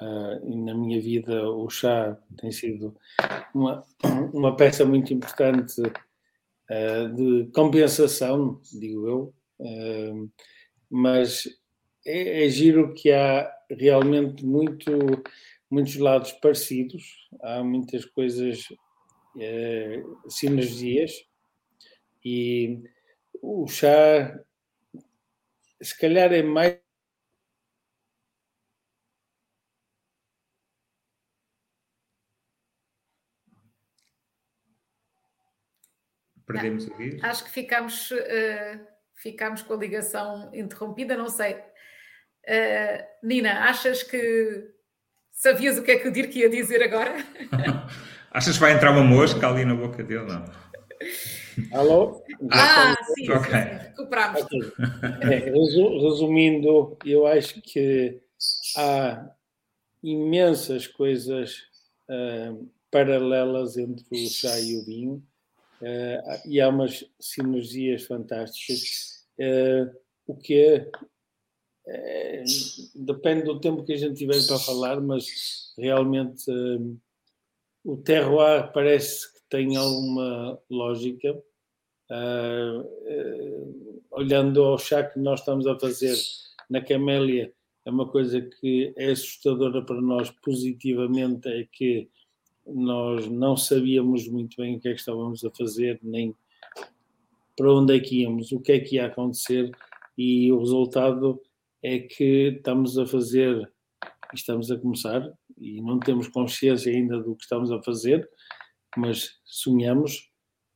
[0.00, 2.96] Uh, e na minha vida, o chá tem sido
[3.52, 3.84] uma,
[4.32, 9.34] uma peça muito importante uh, de compensação, digo eu.
[10.90, 11.44] Mas
[12.06, 14.90] é, é giro que há realmente muito,
[15.70, 18.64] muitos lados parecidos, há muitas coisas,
[20.28, 21.12] sinergias,
[22.24, 22.82] e
[23.40, 24.38] o chá
[25.80, 26.78] se calhar é mais.
[36.46, 37.20] Perdemos o vídeo.
[37.22, 38.86] Acho que ficámos, uh,
[39.22, 41.54] ficámos com a ligação interrompida, não sei.
[41.54, 44.70] Uh, Nina, achas que
[45.30, 47.16] sabias o que é que o Dirk ia dizer agora?
[48.30, 50.24] achas que vai entrar uma mosca ali na boca dele?
[50.26, 50.44] Não.
[51.72, 52.24] Alô?
[52.50, 53.42] Ah, sim, okay.
[53.42, 53.88] sim, sim.
[53.88, 54.42] recuperamos.
[54.42, 54.60] Okay.
[55.22, 58.20] É, resumindo, eu acho que
[58.76, 59.28] há
[60.02, 61.64] imensas coisas
[62.08, 65.22] uh, paralelas entre o chá e o vinho
[65.80, 69.26] uh, e há umas sinergias fantásticas.
[69.38, 69.94] Uh,
[70.26, 70.90] o que é,
[71.86, 72.44] é,
[72.94, 76.44] depende do tempo que a gente tiver para falar, mas realmente
[77.82, 81.42] o terroir parece que tem alguma lógica
[82.10, 86.16] Uh, uh, olhando ao chá que nós estamos a fazer
[86.70, 87.52] na camélia,
[87.84, 92.08] é uma coisa que é assustadora para nós positivamente, é que
[92.68, 96.34] nós não sabíamos muito bem o que é que estávamos a fazer, nem
[97.56, 99.70] para onde é que íamos, o que é que ia acontecer,
[100.16, 101.40] e o resultado
[101.82, 103.70] é que estamos a fazer,
[104.34, 108.28] estamos a começar, e não temos consciência ainda do que estamos a fazer,
[108.96, 110.28] mas sonhamos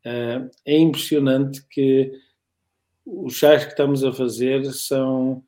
[0.05, 2.11] Uh, é impressionante que
[3.07, 5.45] os chás que estamos a fazer são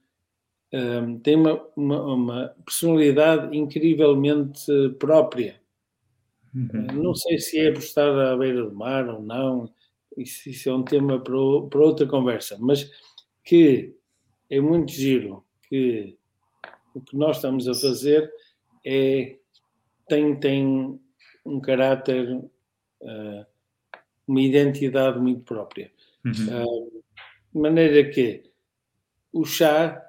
[0.73, 4.65] um, têm uma, uma, uma, personalidade incrivelmente
[4.99, 5.61] própria.
[6.55, 6.87] Uhum.
[6.91, 9.73] Uh, não sei se é por estar à beira do mar ou não,
[10.17, 11.35] isso, isso é um tema para,
[11.69, 12.89] para, outra conversa, mas
[13.43, 13.95] que
[14.49, 16.17] é muito giro que
[16.95, 18.33] o que nós estamos a fazer
[18.87, 19.37] é
[20.07, 21.01] tem, tem
[21.45, 23.47] um caráter uh,
[24.27, 25.91] uma identidade muito própria.
[26.25, 26.33] Uhum.
[26.33, 27.03] Uh,
[27.53, 28.45] de maneira que
[29.33, 30.01] o chá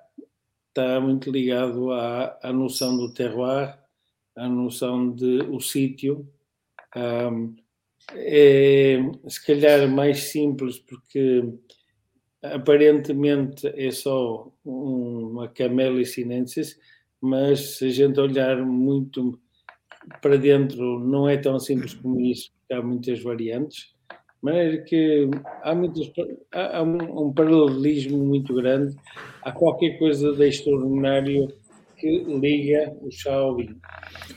[0.69, 3.77] está muito ligado à, à noção do terroir,
[4.35, 6.29] à noção de o sítio.
[6.95, 7.55] Um,
[8.13, 11.43] é se calhar mais simples porque
[12.41, 16.79] aparentemente é só uma Camellia sinensis,
[17.19, 19.39] mas se a gente olhar muito
[20.21, 23.95] para dentro não é tão simples como isso, porque há muitas variantes
[24.45, 25.27] maneira que
[25.63, 26.11] há, muitos,
[26.51, 28.95] há, há um, um, paralelismo muito grande,
[29.41, 31.51] há qualquer coisa de extraordinário
[31.97, 33.75] que liga o chá ao vinho.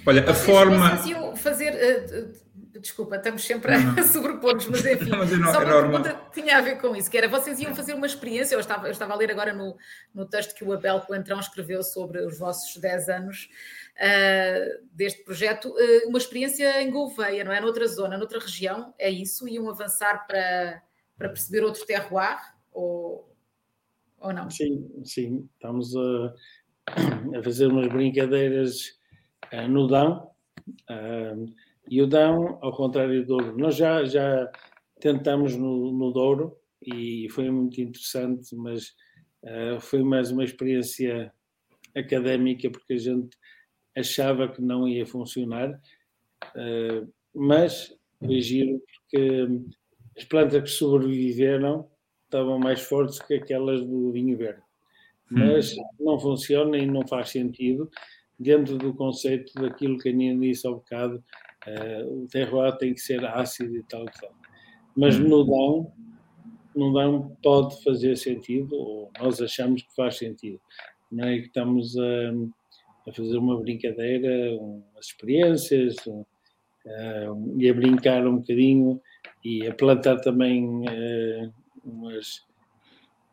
[0.06, 0.96] Olha, a forma.
[0.96, 1.72] Vocês fazer.
[1.74, 2.47] Uh,
[2.80, 6.80] desculpa, estamos sempre a sobrepor-nos, mas enfim, mas não, só uma pergunta tinha a ver
[6.80, 9.30] com isso, que era, vocês iam fazer uma experiência, eu estava, eu estava a ler
[9.30, 9.76] agora no,
[10.14, 13.48] no texto que o Abel Coentrão escreveu sobre os vossos 10 anos,
[13.96, 17.60] uh, deste projeto, uh, uma experiência em Gouveia, não é?
[17.60, 19.48] Noutra zona, noutra região, é isso?
[19.48, 20.82] Iam avançar para,
[21.16, 22.38] para perceber outro terroir
[22.72, 23.34] ou,
[24.18, 24.50] ou não?
[24.50, 26.34] Sim, sim, estamos a,
[27.38, 28.98] a fazer umas brincadeiras
[29.52, 30.30] uh, no Dão,
[31.90, 34.50] e o Dão, ao contrário do Douro, nós já, já
[35.00, 38.94] tentamos no, no Douro e foi muito interessante, mas
[39.42, 41.32] Uh, foi mais uma experiência
[41.94, 43.36] académica, porque a gente
[43.96, 49.48] achava que não ia funcionar, uh, mas foi giro porque
[50.16, 51.88] as plantas que sobreviveram
[52.24, 54.62] estavam mais fortes que aquelas do vinho verde.
[55.30, 55.82] Mas hum.
[56.00, 57.88] não funciona e não faz sentido
[58.38, 61.22] dentro do conceito daquilo que a Nina disse ao bocado,
[61.66, 64.32] uh, o terroir tem que ser ácido e tal e tal.
[64.96, 65.28] Mas hum.
[65.28, 65.92] no Dão,
[66.74, 70.60] no Dão pode fazer sentido, ou nós achamos que faz sentido.
[71.10, 77.74] Não é que estamos a, a fazer uma brincadeira, umas experiências, um, uh, e a
[77.74, 79.00] brincar um bocadinho
[79.44, 81.52] e a plantar também uh,
[81.84, 82.44] umas,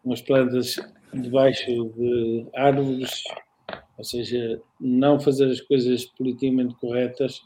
[0.03, 0.77] umas plantas
[1.13, 3.23] debaixo de árvores,
[3.97, 7.41] ou seja, não fazer as coisas politicamente corretas,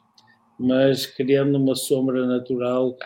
[0.60, 2.98] mas criando uma sombra natural,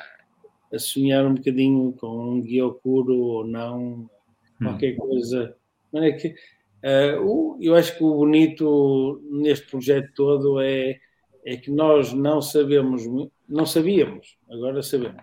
[0.73, 4.09] a sonhar um bocadinho com um guiocuro ou não,
[4.57, 4.97] qualquer hum.
[4.97, 5.55] coisa.
[5.91, 10.99] Não é que, uh, eu acho que o bonito neste projeto todo é
[11.45, 13.03] é que nós não sabemos,
[13.47, 15.21] não sabíamos, agora sabemos,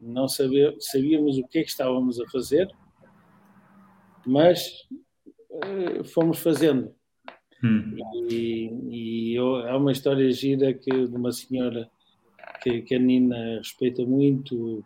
[0.00, 2.68] não sabíamos, sabíamos o que é que estávamos a fazer,
[4.26, 4.86] mas
[5.50, 6.94] uh, fomos fazendo.
[7.64, 7.96] Hum.
[8.28, 11.90] E, e eu, há uma história gira que, de uma senhora
[12.62, 14.84] que, que a Nina respeita muito,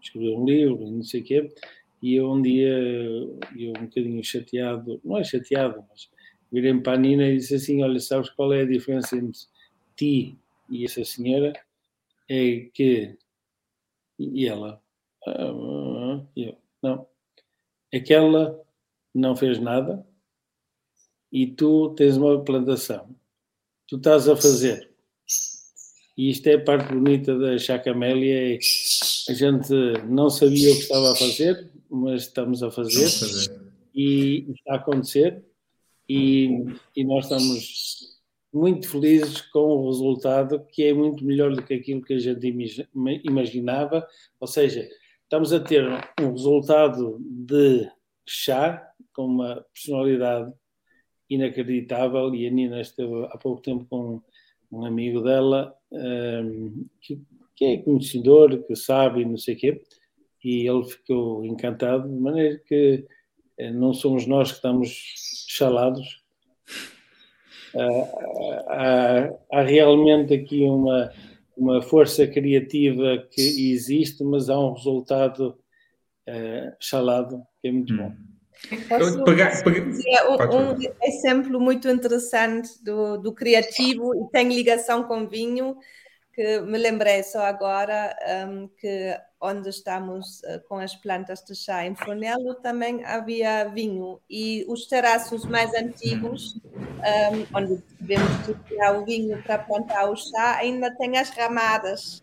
[0.00, 1.54] escreveu um livro, não sei o quê,
[2.00, 6.08] e eu um dia, eu um bocadinho chateado, não é chateado, mas
[6.52, 9.40] virei para a Nina e disse assim: Olha, sabes qual é a diferença entre
[9.96, 10.38] ti
[10.70, 11.52] e essa senhora
[12.28, 13.18] é que.
[14.18, 14.80] E ela.
[15.26, 17.06] Ah, eu, não.
[17.92, 18.62] Aquela
[19.12, 20.06] não fez nada
[21.32, 23.08] e tu tens uma plantação.
[23.86, 24.90] Tu estás a fazer.
[26.16, 28.54] E isto é a parte bonita da Chacamélia.
[28.54, 28.58] É
[29.28, 29.72] a gente
[30.08, 33.50] não sabia o que estava a fazer, mas estamos a fazer.
[33.94, 35.44] E está a acontecer.
[36.08, 38.16] E, e nós estamos
[38.52, 42.46] muito felizes com o resultado, que é muito melhor do que aquilo que a gente
[43.24, 44.06] imaginava.
[44.40, 44.88] Ou seja,
[45.22, 45.84] estamos a ter
[46.20, 47.86] um resultado de
[48.26, 50.52] chá com uma personalidade
[51.28, 52.34] inacreditável.
[52.34, 54.22] E a Nina esteve há pouco tempo com
[54.70, 57.20] um amigo dela um, que,
[57.54, 59.82] que, é conhecedor, que sabe, não sei o quê,
[60.44, 63.04] e ele ficou encantado, de maneira que
[63.58, 64.90] eh, não somos nós que estamos
[65.48, 66.22] chalados,
[68.68, 71.10] há, há realmente aqui uma,
[71.56, 75.58] uma força criativa que existe, mas há um resultado
[76.28, 77.96] uh, chalado que é muito hum.
[77.96, 78.35] bom.
[78.88, 79.52] Pagar,
[80.54, 85.76] um, exemplo muito interessante do, do criativo e tem ligação com vinho
[86.36, 88.14] que me lembrei só agora
[88.46, 94.20] um, que onde estamos uh, com as plantas de chá em Funelo também havia vinho.
[94.28, 98.30] E os terraços mais antigos um, onde devemos
[98.68, 102.22] tirar o vinho para plantar o chá ainda têm as ramadas,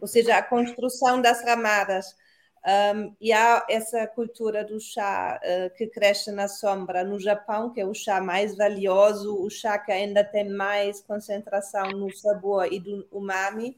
[0.00, 2.16] ou seja, a construção das ramadas.
[2.64, 7.80] Um, e há essa cultura do chá uh, que cresce na sombra no Japão, que
[7.80, 12.78] é o chá mais valioso, o chá que ainda tem mais concentração no sabor e
[12.78, 13.76] do umami.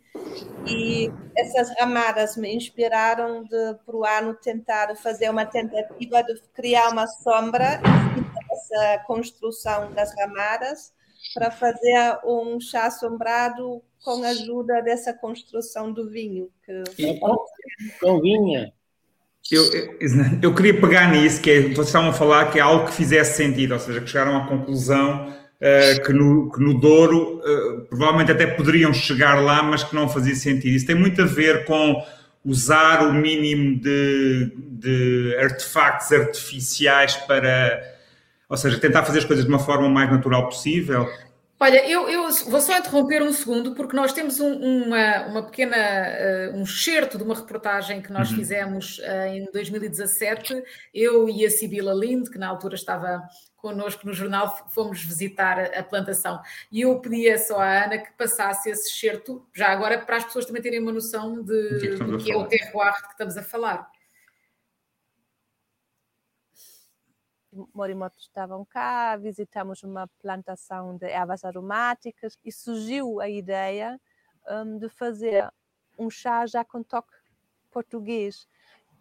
[0.66, 7.06] E essas ramadas me inspiraram para o ano, tentar fazer uma tentativa de criar uma
[7.06, 7.80] sombra,
[8.52, 10.92] essa construção das ramadas,
[11.32, 16.50] para fazer um chá assombrado com a ajuda dessa construção do vinho.
[16.66, 17.18] Que...
[17.18, 17.34] Com
[18.20, 18.72] vinha.
[19.50, 19.62] Eu,
[20.40, 23.36] eu, queria pegar nisso, que é, vocês estavam a falar que é algo que fizesse
[23.36, 28.32] sentido, ou seja, que chegaram à conclusão uh, que, no, que no Douro uh, provavelmente
[28.32, 30.74] até poderiam chegar lá, mas que não fazia sentido.
[30.74, 32.02] Isso tem muito a ver com
[32.42, 37.82] usar o mínimo de, de artefactos artificiais para,
[38.48, 41.06] ou seja, tentar fazer as coisas de uma forma mais natural possível.
[41.64, 45.74] Olha, eu, eu, vou só interromper um segundo, porque nós temos um, uma, uma, pequena,
[45.78, 48.36] uh, um excerto de uma reportagem que nós uhum.
[48.36, 53.22] fizemos uh, em 2017, eu e a Sibila Lind, que na altura estava
[53.56, 56.38] connosco no jornal, fomos visitar a, a plantação.
[56.70, 60.44] E eu pedia só à Ana que passasse esse excerto, já agora para as pessoas
[60.44, 63.42] também terem uma noção de, de que, do que é o terroir que estamos a
[63.42, 63.90] falar.
[67.72, 74.00] Morimoto estavam cá, visitamos uma plantação de ervas aromáticas e surgiu a ideia
[74.48, 75.50] um, de fazer
[75.98, 77.12] um chá já com toque
[77.70, 78.48] português.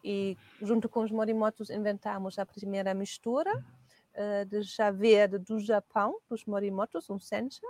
[0.04, 6.20] E junto com os morimotos inventamos a primeira mistura uh, de chá verde do Japão,
[6.30, 7.66] dos morimotos, um sencha,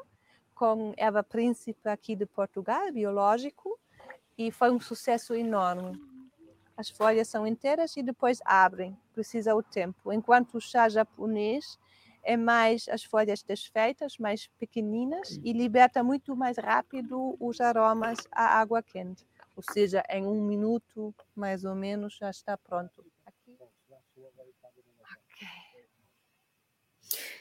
[0.55, 3.79] com erva príncipe aqui de Portugal, biológico,
[4.37, 6.12] e foi um sucesso enorme.
[6.83, 10.11] As folhas são inteiras e depois abrem, precisa o tempo.
[10.11, 11.79] Enquanto o chá japonês
[12.21, 18.59] é mais as folhas desfeitas, mais pequeninas e liberta muito mais rápido os aromas à
[18.59, 19.25] água quente.
[19.55, 23.05] Ou seja, em um minuto mais ou menos já está pronto.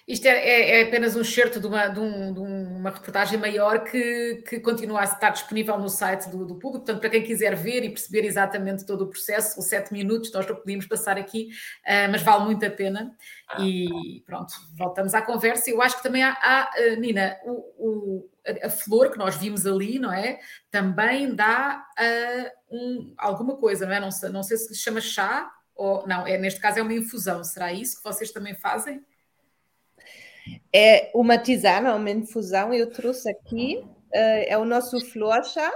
[0.07, 3.85] Isto é, é, é, apenas um excerto de uma, de, um, de uma reportagem maior
[3.85, 6.85] que, que, continua a estar disponível no site do, do, público.
[6.85, 10.45] Portanto, para quem quiser ver e perceber exatamente todo o processo, os sete minutos, nós
[10.47, 11.51] não podíamos passar aqui,
[11.87, 13.17] uh, mas vale muito a pena.
[13.61, 15.71] E pronto, voltamos à conversa.
[15.71, 18.31] Eu acho que também há, há uh, Nina, o, o,
[18.65, 20.41] a, flor que nós vimos ali, não é?
[20.69, 24.01] Também dá uh, um, alguma coisa, não é?
[24.01, 27.43] Não sei, não sei se chama chá ou não, é, neste caso é uma infusão.
[27.45, 29.05] Será isso que vocês também fazem?
[30.73, 35.71] É uma tisana, uma infusão, eu trouxe aqui, uh, é o nosso flor chá.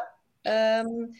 [0.87, 1.13] Um,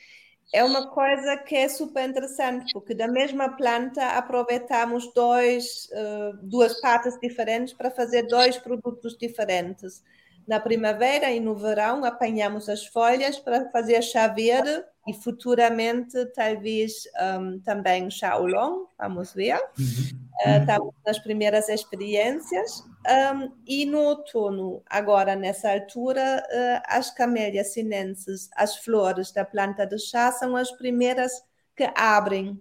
[0.53, 6.81] é uma coisa que é super interessante, porque da mesma planta aproveitamos dois, uh, duas
[6.81, 10.03] partes diferentes para fazer dois produtos diferentes.
[10.47, 17.05] Na primavera e no verão apanhamos as folhas para fazer chá verde e futuramente talvez
[17.39, 19.57] um, também chá oolong, vamos ver.
[19.79, 20.27] Uhum.
[20.45, 22.85] Uh, estamos nas primeiras experiências.
[23.07, 29.87] Um, e no outono, agora nessa altura, uh, as camélias sinenses, as flores da planta
[29.87, 31.33] de chá, são as primeiras
[31.77, 32.61] que abrem.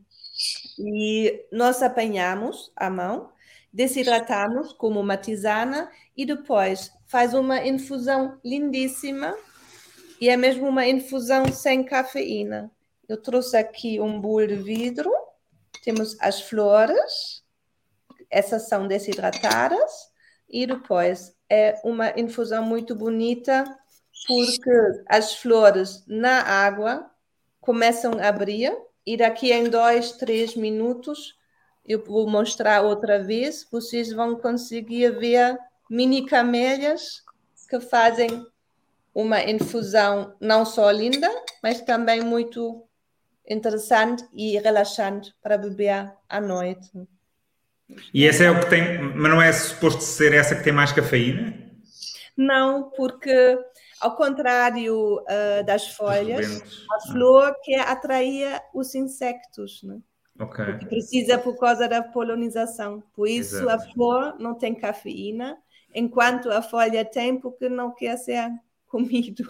[0.78, 3.30] E nós apanhamos à mão,
[3.74, 9.34] desidratamos como uma tisana e depois faz uma infusão lindíssima
[10.20, 12.72] e é mesmo uma infusão sem cafeína.
[13.08, 15.12] Eu trouxe aqui um bule de vidro,
[15.84, 17.44] temos as flores,
[18.30, 19.92] essas são desidratadas,
[20.50, 23.64] e depois é uma infusão muito bonita,
[24.28, 24.72] porque
[25.08, 27.10] as flores na água
[27.62, 31.36] começam a abrir, e daqui em dois, três minutos,
[31.86, 35.56] eu vou mostrar outra vez, vocês vão conseguir ver
[35.88, 37.22] mini camélias
[37.70, 38.44] que fazem
[39.16, 41.32] uma infusão não só linda,
[41.64, 42.84] mas também muito
[43.50, 46.92] interessante e relaxante para beber à noite.
[48.14, 50.92] E essa é o que tem, mas não é suposto ser essa que tem mais
[50.92, 51.54] cafeína?
[52.36, 53.58] Não, porque
[54.02, 56.62] ao contrário uh, das folhas,
[56.92, 60.00] a flor quer atrair os insectos, né?
[60.38, 60.66] Okay.
[60.66, 63.02] Porque precisa por causa da polinização.
[63.14, 63.70] Por isso Exato.
[63.70, 65.58] a flor não tem cafeína,
[65.94, 68.52] enquanto a folha tem porque não quer ser
[68.96, 69.46] comido.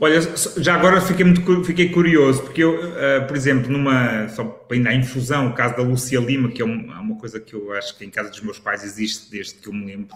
[0.00, 0.20] Olha,
[0.56, 4.94] já agora fiquei, muito, fiquei curioso, porque eu, uh, por exemplo, numa, só ainda a
[4.94, 8.04] infusão, o caso da Lúcia Lima, que é uma, uma, coisa que eu acho que
[8.04, 10.14] em casa dos meus pais existe desde que eu me lembro,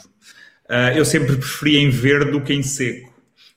[0.68, 3.10] uh, eu sempre preferi em verde do que em seco.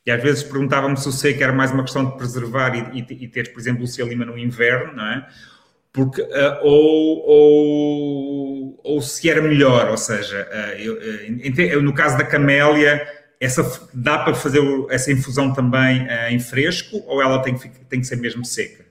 [0.05, 3.23] E às vezes perguntava-me se o seco era mais uma questão de preservar e, e,
[3.23, 5.27] e ter, por exemplo, Lúcia Lima no inverno, não é?
[5.93, 12.17] porque, uh, ou, ou, ou, se era melhor, ou seja, uh, eu, uh, no caso
[12.17, 13.07] da camélia,
[13.43, 18.07] essa, dá para fazer essa infusão também em fresco ou ela tem que, tem que
[18.07, 18.85] ser mesmo seca?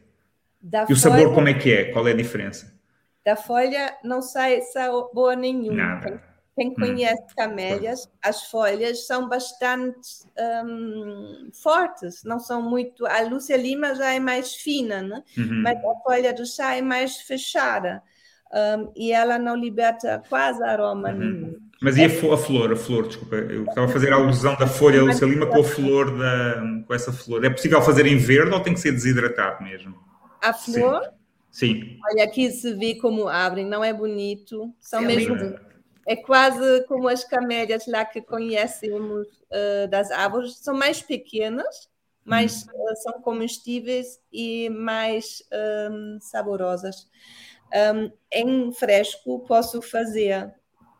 [0.60, 1.84] Da e o folha, sabor como é que é?
[1.86, 2.72] Qual é a diferença?
[3.24, 5.74] Da folha não sai sabor nenhum.
[5.74, 6.22] Nada.
[6.56, 6.74] Quem hum.
[6.74, 7.34] conhece hum.
[7.36, 10.08] camélias, as folhas são bastante
[10.64, 13.06] um, fortes, não são muito.
[13.06, 15.22] A Lúcia Lima já é mais fina, né?
[15.36, 15.62] Uhum.
[15.62, 18.02] mas a folha do chá é mais fechada
[18.52, 21.18] um, e ela não liberta quase aroma uhum.
[21.18, 21.58] nenhum.
[21.82, 24.66] Mas e a, a, flor, a flor, desculpa, eu estava a fazer a alusão da
[24.66, 27.44] folha Lúcia Lima com a flor da, com essa flor.
[27.44, 29.94] É possível fazer em verde ou tem que ser desidratado mesmo?
[30.40, 31.02] A flor?
[31.50, 31.74] Sim.
[31.74, 31.98] Sim.
[32.10, 34.72] Olha, aqui se vê como abrem, não é bonito.
[34.80, 35.72] São é mesmo lindo
[36.06, 41.88] é quase como as camélias lá que conhecemos uh, das árvores, são mais pequenas,
[42.24, 45.42] mas uh, são comestíveis e mais
[45.90, 47.08] um, saborosas.
[47.94, 50.52] Um, em fresco posso fazer,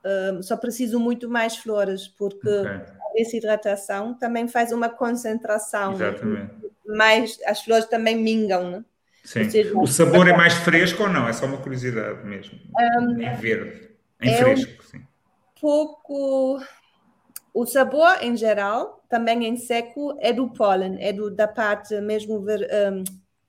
[0.05, 2.71] um, só preciso muito mais flores, porque okay.
[2.71, 5.93] a desidratação também faz uma concentração.
[5.95, 6.51] Exatamente.
[6.87, 8.85] Mais, as flores também mingam, né?
[9.25, 9.49] Sim.
[9.49, 11.29] Seja, o sabor é mais fresco ou não?
[11.29, 12.59] É só uma curiosidade mesmo.
[12.77, 13.91] Um, é verde.
[14.21, 15.03] Em é fresco, um sim.
[15.61, 16.61] pouco.
[17.55, 22.41] O sabor em geral, também em seco, é do pólen, é do, da parte mesmo
[22.41, 23.05] ver, um,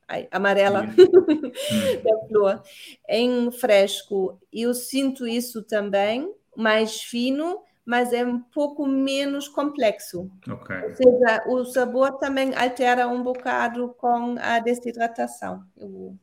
[0.07, 2.03] ai, amarela hum.
[2.03, 2.63] da flor.
[3.09, 10.31] Em fresco, eu sinto isso também, mais fino, mas é um pouco menos complexo.
[10.47, 10.83] Okay.
[10.83, 15.63] Ou seja, o sabor também altera um bocado com a desidratação.
[15.77, 16.15] Eu...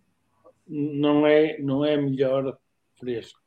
[0.67, 2.57] Não é, não é melhor
[2.99, 3.41] fresco.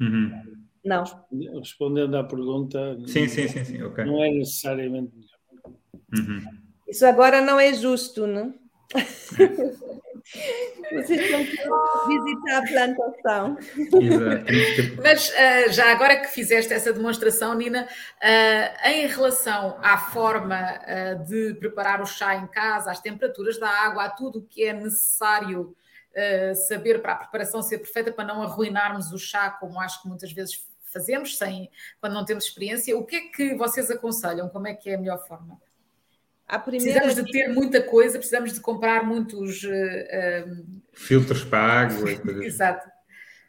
[0.00, 0.66] Uhum.
[0.84, 1.04] Não.
[1.58, 3.82] Respondendo à pergunta, sim, sim, sim, sim.
[3.82, 4.04] Okay.
[4.04, 5.36] não é necessariamente melhor.
[6.16, 6.40] Uhum.
[6.88, 8.54] Isso agora não é justo, não?
[10.92, 11.44] Vocês vão
[12.08, 13.58] visitar a plantação.
[13.76, 15.02] Exato.
[15.02, 21.24] Mas uh, já agora que fizeste essa demonstração, Nina, uh, em relação à forma uh,
[21.24, 24.72] de preparar o chá em casa, às temperaturas da água, a tudo o que é
[24.72, 25.74] necessário
[26.66, 30.32] saber para a preparação ser perfeita, para não arruinarmos o chá, como acho que muitas
[30.32, 31.70] vezes fazemos, sem,
[32.00, 34.48] quando não temos experiência, o que é que vocês aconselham?
[34.48, 35.60] Como é que é a melhor forma?
[36.46, 40.66] A primeira precisamos de ter muita coisa, precisamos de comprar muitos uh, uh...
[40.92, 42.10] filtros para água.
[42.44, 42.88] Exato.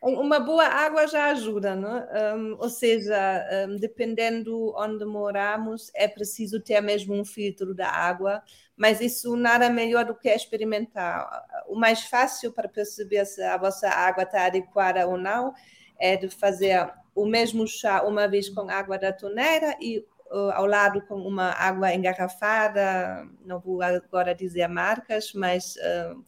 [0.02, 2.06] Uma boa água já ajuda, não?
[2.38, 8.44] Um, ou seja, um, dependendo onde moramos, é preciso ter mesmo um filtro da água,
[8.76, 11.28] mas isso nada melhor do que experimentar.
[11.68, 15.54] O mais fácil para perceber se a vossa água está adequada ou não
[16.00, 20.66] é de fazer o mesmo chá uma vez com água da torneira e uh, ao
[20.66, 26.24] lado com uma água engarrafada, não vou agora dizer marcas, mas uh,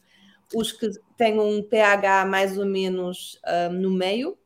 [0.54, 3.40] os que têm um pH mais ou menos
[3.70, 4.36] um, no meio.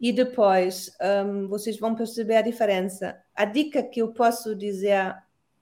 [0.00, 3.20] E depois um, vocês vão perceber a diferença.
[3.34, 5.14] A dica que eu posso dizer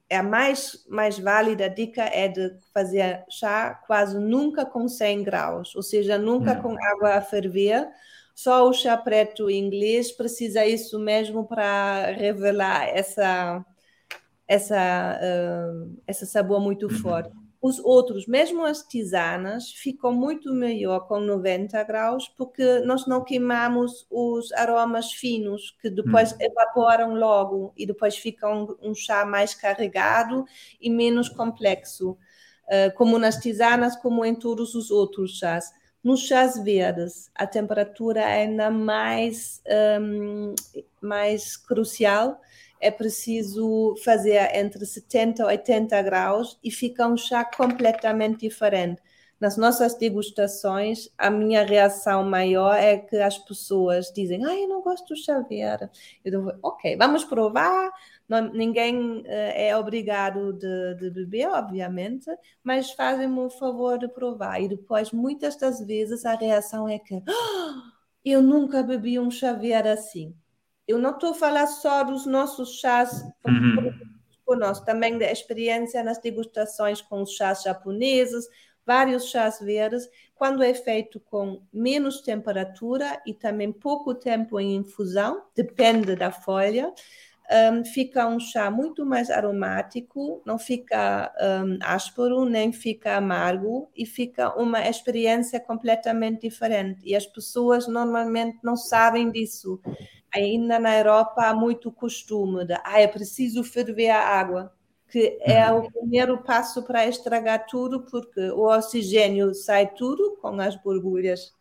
[0.08, 5.74] é a mais, mais válida dica é de fazer chá quase nunca com 100 graus,
[5.74, 6.62] ou seja, nunca hum.
[6.62, 7.88] com água a ferver,
[8.36, 13.64] só o chá preto inglês precisa isso mesmo para revelar essa
[14.46, 16.98] essa uh, essa sabor muito uhum.
[16.98, 17.32] forte.
[17.62, 24.06] Os outros, mesmo as tisanas, ficam muito melhor com 90 graus porque nós não queimamos
[24.10, 26.38] os aromas finos que depois uhum.
[26.42, 30.44] evaporam logo e depois fica um, um, chá mais carregado
[30.78, 35.72] e menos complexo, uh, como nas tisanas, como em todos os outros chás.
[36.06, 39.60] Nos chás verdes, a temperatura é ainda mais,
[40.00, 40.54] um,
[41.00, 42.40] mais crucial.
[42.80, 49.02] É preciso fazer entre 70 e 80 graus e fica um chá completamente diferente.
[49.40, 54.82] Nas nossas degustações, a minha reação maior é que as pessoas dizem: Ah, eu não
[54.82, 55.90] gosto do chá verde.
[56.24, 57.90] Eu digo: Ok, vamos provar
[58.28, 62.26] não, ninguém uh, é obrigado de, de, beber, obviamente,
[62.62, 64.60] mas fazem-me o favor de provar.
[64.60, 67.80] E depois, muitas das vezes, a reação é que oh,
[68.24, 70.34] eu nunca bebi um chá verde assim.
[70.86, 73.92] Eu não estou a falar só dos nossos chás uhum.
[74.84, 78.46] também da experiência nas degustações com os chás japoneses,
[78.84, 85.42] vários chás verdes, quando é feito com menos temperatura e também pouco tempo em infusão,
[85.56, 86.92] depende da folha,
[87.50, 94.04] um, fica um chá muito mais aromático, não fica um, áspero, nem fica amargo e
[94.04, 97.00] fica uma experiência completamente diferente.
[97.04, 99.80] E as pessoas normalmente não sabem disso.
[100.34, 104.72] Ainda na Europa há muito costume de, ah, é preciso ferver a água,
[105.08, 105.78] que é uhum.
[105.78, 111.54] o primeiro passo para estragar tudo, porque o oxigênio sai tudo com as borbulhas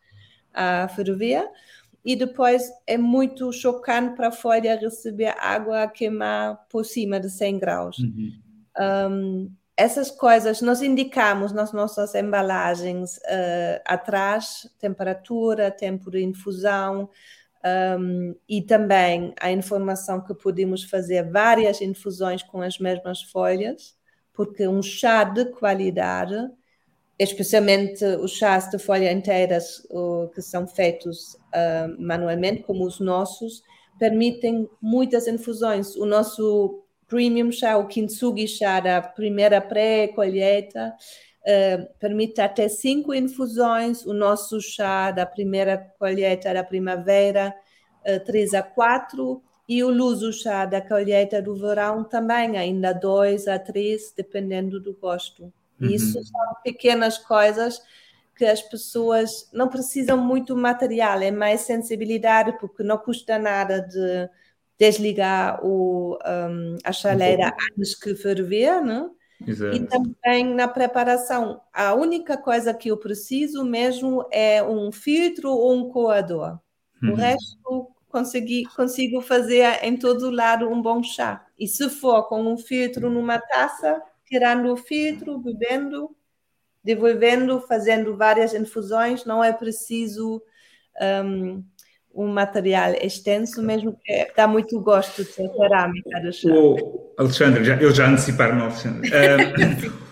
[0.52, 1.48] a ferver
[2.06, 7.28] e depois é muito chocante para a folha receber água a queimar por cima de
[7.28, 7.98] 100 graus.
[7.98, 8.32] Uhum.
[8.78, 17.10] Um, essas coisas nós indicamos nas nossas embalagens uh, atrás, temperatura, tempo de infusão
[17.98, 23.96] um, e também a informação que podemos fazer várias infusões com as mesmas folhas,
[24.32, 26.36] porque um chá de qualidade
[27.18, 29.86] especialmente os chás de folha inteiras
[30.34, 33.62] que são feitos uh, manualmente, como os nossos,
[33.98, 35.96] permitem muitas infusões.
[35.96, 40.94] O nosso premium chá, o kintsugi chá da primeira pré-colheita,
[41.40, 44.04] uh, permite até cinco infusões.
[44.04, 47.54] O nosso chá da primeira colheita da primavera,
[48.24, 49.42] três a quatro.
[49.68, 54.94] E o luso chá da colheita do verão também, ainda dois a três, dependendo do
[54.94, 55.52] gosto.
[55.80, 55.88] Uhum.
[55.88, 57.80] Isso são pequenas coisas
[58.36, 64.28] que as pessoas não precisam muito material, é mais sensibilidade, porque não custa nada de
[64.78, 69.08] desligar o, um, a chaleira antes que ferver, né?
[69.46, 69.76] Exato.
[69.76, 75.74] E também na preparação, a única coisa que eu preciso mesmo é um filtro ou
[75.74, 76.58] um coador.
[77.02, 77.12] Uhum.
[77.12, 81.46] O resto consegui, consigo fazer em todo lado um bom chá.
[81.58, 86.10] E se for com um filtro numa taça, tirando o filtro, bebendo,
[86.82, 90.42] devolvendo, fazendo várias infusões, não é preciso
[91.24, 91.64] um,
[92.14, 96.48] um material extenso, mesmo que dá muito gosto de cerâmica do chá.
[96.48, 99.10] O Alexandre, já, eu já anteciparam Alexandre.
[99.16, 100.05] Uh,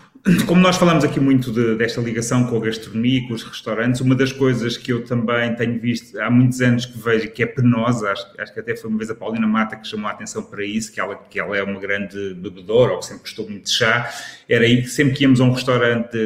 [0.46, 4.00] como nós falamos aqui muito de, desta ligação com a gastronomia e com os restaurantes,
[4.00, 7.46] uma das coisas que eu também tenho visto há muitos anos que vejo que é
[7.46, 10.42] penosa, acho, acho que até foi uma vez a Paulina Mata que chamou a atenção
[10.42, 13.64] para isso, que ela, que ela é uma grande bebedora, ou que sempre gostou muito
[13.64, 14.10] de chá,
[14.48, 16.16] era aí que sempre que íamos a um restaurante,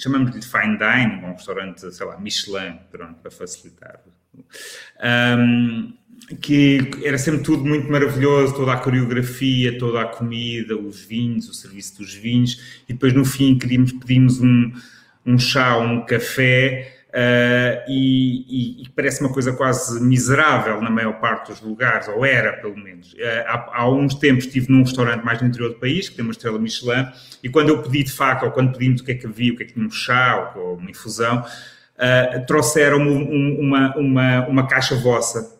[0.00, 4.00] chamamos-lhe de fine dining, um restaurante, sei lá, Michelin, pronto, para facilitar.
[5.00, 5.92] Um,
[6.40, 11.54] que era sempre tudo muito maravilhoso, toda a coreografia, toda a comida, os vinhos, o
[11.54, 14.72] serviço dos vinhos, e depois no fim queríamos, pedimos um,
[15.26, 20.90] um chá ou um café, uh, e, e, e, parece uma coisa quase miserável na
[20.90, 23.12] maior parte dos lugares, ou era pelo menos.
[23.12, 26.24] Uh, há, há uns tempos estive num restaurante mais no interior do país, que tem
[26.24, 27.06] uma estrela Michelin,
[27.42, 29.56] e quando eu pedi de facto, ou quando pedimos o que é que havia, o
[29.56, 33.10] que é que tinha um chá ou uma infusão, uh, trouxeram-me
[33.60, 35.52] uma, uma, uma caixa vossa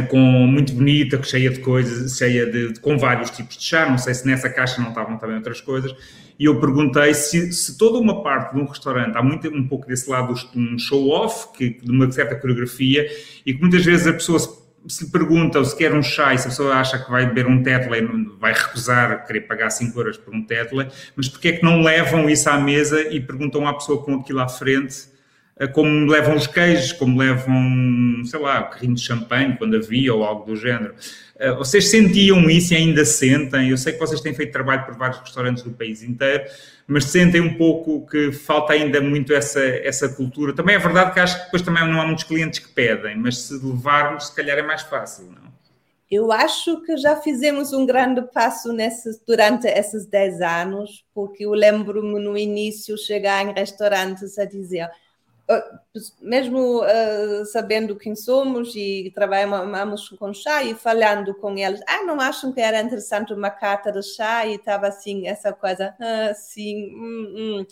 [0.00, 3.88] com muito bonita, cheia de coisas, cheia de, com vários tipos de chá.
[3.88, 5.94] Não sei se nessa caixa não estavam também outras coisas.
[6.38, 9.86] E eu perguntei se, se toda uma parte de um restaurante há muito um pouco
[9.86, 13.06] desse lado um show-off, de uma certa coreografia,
[13.44, 14.48] e que muitas vezes a pessoa se,
[14.88, 17.62] se pergunta se quer um chá e se a pessoa acha que vai beber um
[17.62, 21.82] tetle, vai recusar querer pagar 5 euros por um tetle, mas porque é que não
[21.82, 25.11] levam isso à mesa e perguntam à pessoa com aquilo à frente
[25.66, 30.24] como levam os queijos, como levam, sei lá, o carrinho de champanhe, quando havia, ou
[30.24, 30.94] algo do género.
[31.38, 33.70] Eh, vocês sentiam isso e ainda sentem?
[33.70, 36.44] Eu sei que vocês têm feito trabalho por vários restaurantes do país inteiro,
[36.86, 40.52] mas sentem um pouco que falta ainda muito essa, essa cultura.
[40.52, 43.38] Também é verdade que acho que depois também não há muitos clientes que pedem, mas
[43.38, 45.52] se levarmos, se calhar é mais fácil, não?
[46.12, 51.52] Eu acho que já fizemos um grande passo nesse, durante esses 10 anos, porque eu
[51.52, 54.90] lembro-me no início chegar em restaurantes a dizer
[56.20, 62.20] mesmo uh, sabendo quem somos e trabalhamos com chá e falando com eles, ah, não
[62.20, 65.94] acham que era interessante uma carta de chá e estava assim, essa coisa,
[66.30, 67.66] assim, hum, hum.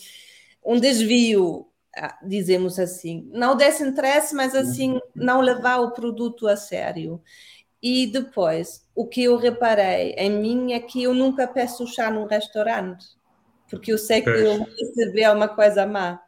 [0.64, 1.66] um desvio,
[1.96, 7.22] ah, dizemos assim, não desinteresse, mas assim, não levar o produto a sério.
[7.82, 12.26] E depois, o que eu reparei em mim é que eu nunca peço chá num
[12.26, 13.06] restaurante,
[13.70, 16.20] porque eu sei que eu vou receber uma coisa má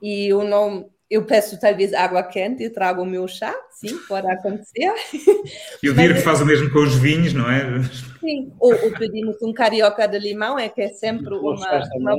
[0.00, 4.28] e eu não eu peço talvez água quente e trago o meu chá, sim, pode
[4.28, 4.92] acontecer.
[5.82, 7.80] E o Vir faz o mesmo com os vinhos, não é?
[8.18, 12.16] Sim, ou, ou pedimos um carioca de limão, é que é sempre uma, uma,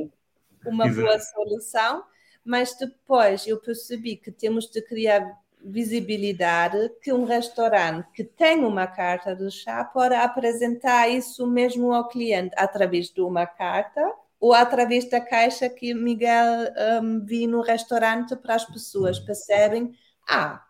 [0.65, 2.03] uma boa solução,
[2.45, 5.21] mas depois eu percebi que temos de criar
[5.61, 12.07] visibilidade que um restaurante que tem uma carta de chá pode apresentar isso mesmo ao
[12.07, 14.01] cliente através de uma carta
[14.39, 16.71] ou através da caixa que Miguel
[17.01, 19.91] um, vi no restaurante para as pessoas percebem,
[20.29, 20.61] ah,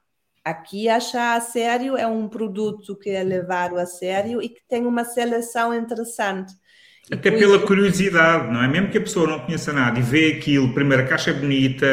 [0.44, 4.86] aqui achar a sério é um produto que é levado a sério e que tem
[4.86, 6.54] uma seleção interessante.
[7.10, 8.68] Até pela curiosidade, não é?
[8.68, 11.88] Mesmo que a pessoa não conheça nada e vê aquilo, primeiro, a caixa é bonita,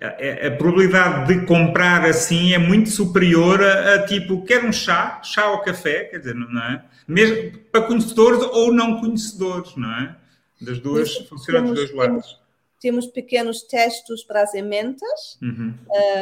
[0.00, 5.20] a, a, probabilidade de comprar assim é muito superior a, a, tipo, quer um chá,
[5.22, 6.82] chá ou café, quer dizer, não é?
[7.06, 10.16] Mesmo para conhecedores ou não conhecedores, não é?
[10.60, 12.40] Das duas, funciona dos dois lados.
[12.80, 15.74] Temos pequenos testes para as mentas, uhum.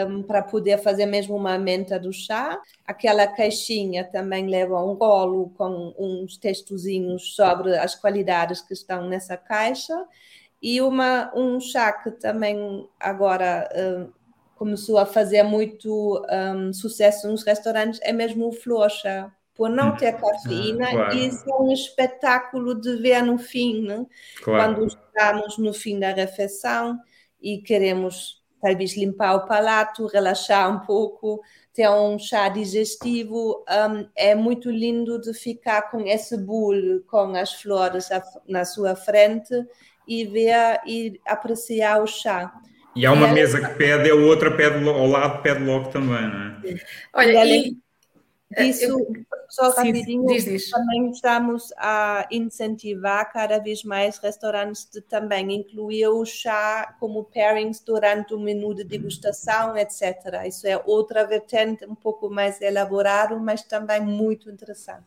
[0.09, 2.61] um, para poder fazer mesmo uma menta do chá.
[2.84, 9.36] Aquela caixinha também leva um rolo com uns textozinhos sobre as qualidades que estão nessa
[9.36, 10.05] caixa.
[10.61, 14.11] E uma, um chá que também agora um,
[14.57, 19.97] começou a fazer muito um, sucesso nos restaurantes é mesmo o flor chá por não
[19.97, 20.19] ter hum.
[20.19, 21.17] cafeína, ah, claro.
[21.17, 24.07] isso é um espetáculo de ver no fim, né?
[24.41, 24.77] claro.
[24.77, 26.97] quando estamos no fim da refeição
[27.43, 31.41] e queremos talvez limpar o palato, relaxar um pouco,
[31.75, 37.53] ter um chá digestivo, um, é muito lindo de ficar com esse bule, com as
[37.53, 38.09] flores
[38.49, 39.55] na sua frente
[40.07, 42.53] e ver e apreciar o chá.
[42.95, 46.29] E há uma é, mesa que pede, a outra pede ao lado, pede logo também,
[46.29, 46.81] não é?
[47.13, 47.77] Olha, e,
[48.57, 49.07] isso, eu,
[49.49, 50.70] só rapidinho, diz, diz.
[50.70, 57.80] também estamos a incentivar cada vez mais restaurantes de também incluir o chá como pairings
[57.80, 60.46] durante o menu de degustação, etc.
[60.46, 65.05] Isso é outra vertente um pouco mais elaborado, mas também muito interessante.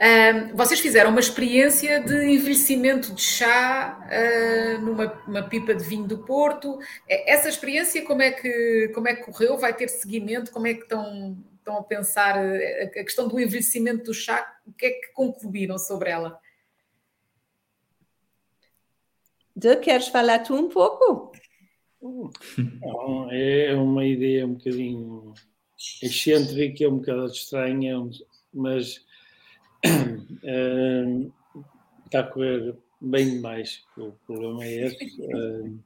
[0.00, 6.18] Um, vocês fizeram uma experiência de envelhecimento de chá uh, numa pipa de vinho do
[6.18, 6.78] Porto.
[7.08, 9.58] Essa experiência, como é, que, como é que correu?
[9.58, 10.52] Vai ter seguimento?
[10.52, 11.36] Como é que estão,
[11.68, 15.78] estão a pensar eh, a questão do envelhecimento do chá, o que é que concluíram
[15.78, 16.40] sobre ela?
[19.54, 21.32] De, queres falar tu um pouco?
[22.00, 25.34] Não, é uma ideia um bocadinho
[26.02, 27.96] excêntrica, é um bocado estranha,
[28.54, 29.04] mas
[29.84, 31.32] uh,
[32.06, 33.84] está a correr bem demais.
[33.96, 35.20] O problema é esse.
[35.22, 35.78] Uh,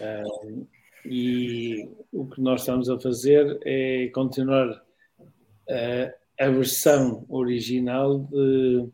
[0.00, 0.66] uh,
[1.04, 8.88] e o que nós estamos a fazer é continuar uh, a versão original de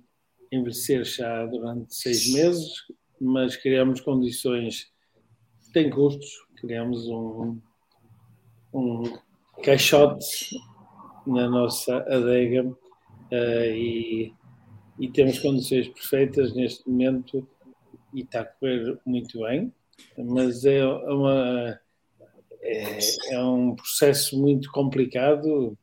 [0.53, 2.69] envelhecer chá durante seis meses,
[3.21, 4.91] mas criamos condições,
[5.73, 7.61] tem custos, criamos um,
[8.75, 9.03] um
[9.63, 10.57] caixote
[11.27, 14.35] na nossa adega uh, e,
[14.99, 17.47] e temos condições perfeitas neste momento
[18.13, 19.73] e está a correr muito bem,
[20.19, 21.79] mas é uma
[22.71, 22.99] é,
[23.33, 25.77] é um processo muito complicado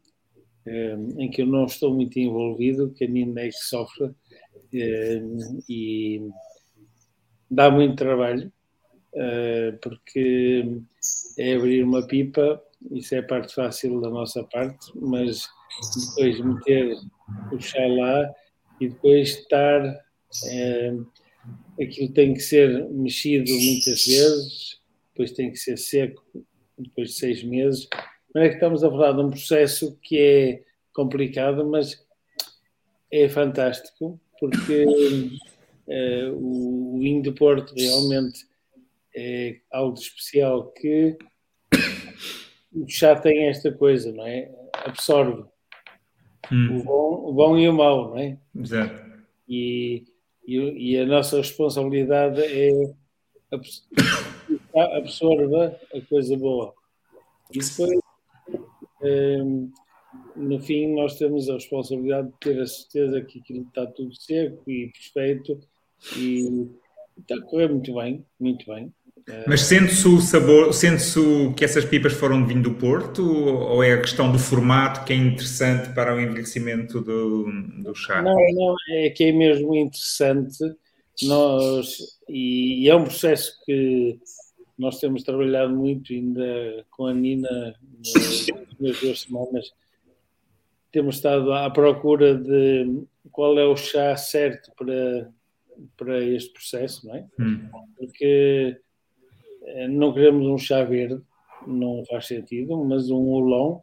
[0.65, 4.11] é, em que eu não estou muito envolvido, que a é que sofre
[4.73, 5.21] é,
[5.67, 6.29] e
[7.51, 8.51] dá muito trabalho
[9.13, 10.81] é, porque
[11.37, 12.61] é abrir uma pipa,
[12.91, 15.47] isso é a parte fácil da nossa parte, mas
[16.07, 16.95] depois meter
[17.51, 18.33] o chá lá
[18.79, 20.07] e depois estar
[21.81, 24.79] aquilo tem que ser mexido muitas vezes,
[25.11, 26.23] depois tem que ser seco
[26.77, 27.87] depois de seis meses.
[28.33, 30.63] Não é que estamos a falar de um processo que é
[30.93, 32.05] complicado, mas
[33.11, 34.85] é fantástico, porque
[35.87, 38.45] uh, o vinho do Porto realmente
[39.15, 41.17] é algo especial que
[42.71, 44.51] o chá tem esta coisa, não é?
[44.85, 45.45] Absorve
[46.51, 46.79] hum.
[46.79, 48.37] o, bom, o bom e o mau, não é?
[48.55, 49.07] Exato.
[49.47, 50.05] E,
[50.45, 52.93] e, e a nossa responsabilidade é
[54.85, 56.73] absorva a coisa boa.
[57.51, 57.99] E depois,
[59.01, 59.71] um,
[60.35, 64.69] no fim, nós temos a responsabilidade de ter a certeza que aquilo está tudo seco
[64.69, 65.59] e perfeito
[66.17, 66.67] e
[67.19, 68.93] está a correr muito bem, muito bem.
[69.45, 71.19] Mas sente-se o sabor, sente-se
[71.57, 75.11] que essas pipas foram de vinho do Porto ou é a questão do formato que
[75.11, 77.45] é interessante para o envelhecimento do,
[77.83, 78.21] do chá?
[78.21, 80.63] Não, não, é que é mesmo interessante
[81.23, 81.97] nós,
[82.29, 84.17] e é um processo que
[84.77, 87.75] nós temos trabalhado muito ainda com a Nina
[88.79, 89.73] nas duas semanas.
[90.91, 95.31] Temos estado à procura de qual é o chá certo para,
[95.97, 97.25] para este processo, não é?
[97.39, 97.69] Hum.
[97.97, 98.79] Porque
[99.67, 101.21] eh, não queremos um chá verde,
[101.65, 103.81] não faz sentido, mas um oolong,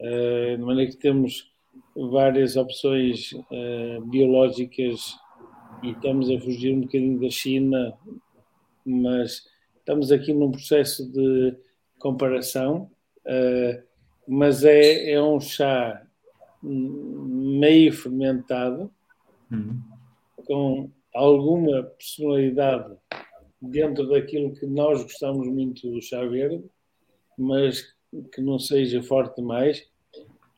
[0.00, 1.50] uh, de maneira que temos
[1.94, 5.16] várias opções uh, biológicas
[5.82, 7.94] e estamos a fugir um bocadinho da China,
[8.84, 9.46] mas
[9.86, 11.54] estamos aqui num processo de
[12.00, 12.90] comparação,
[13.24, 13.80] uh,
[14.26, 16.04] mas é, é um chá
[16.60, 18.90] meio fermentado,
[19.48, 19.80] uhum.
[20.44, 22.96] com alguma personalidade
[23.62, 26.64] dentro daquilo que nós gostamos muito do chá verde,
[27.38, 27.94] mas
[28.32, 29.86] que não seja forte demais,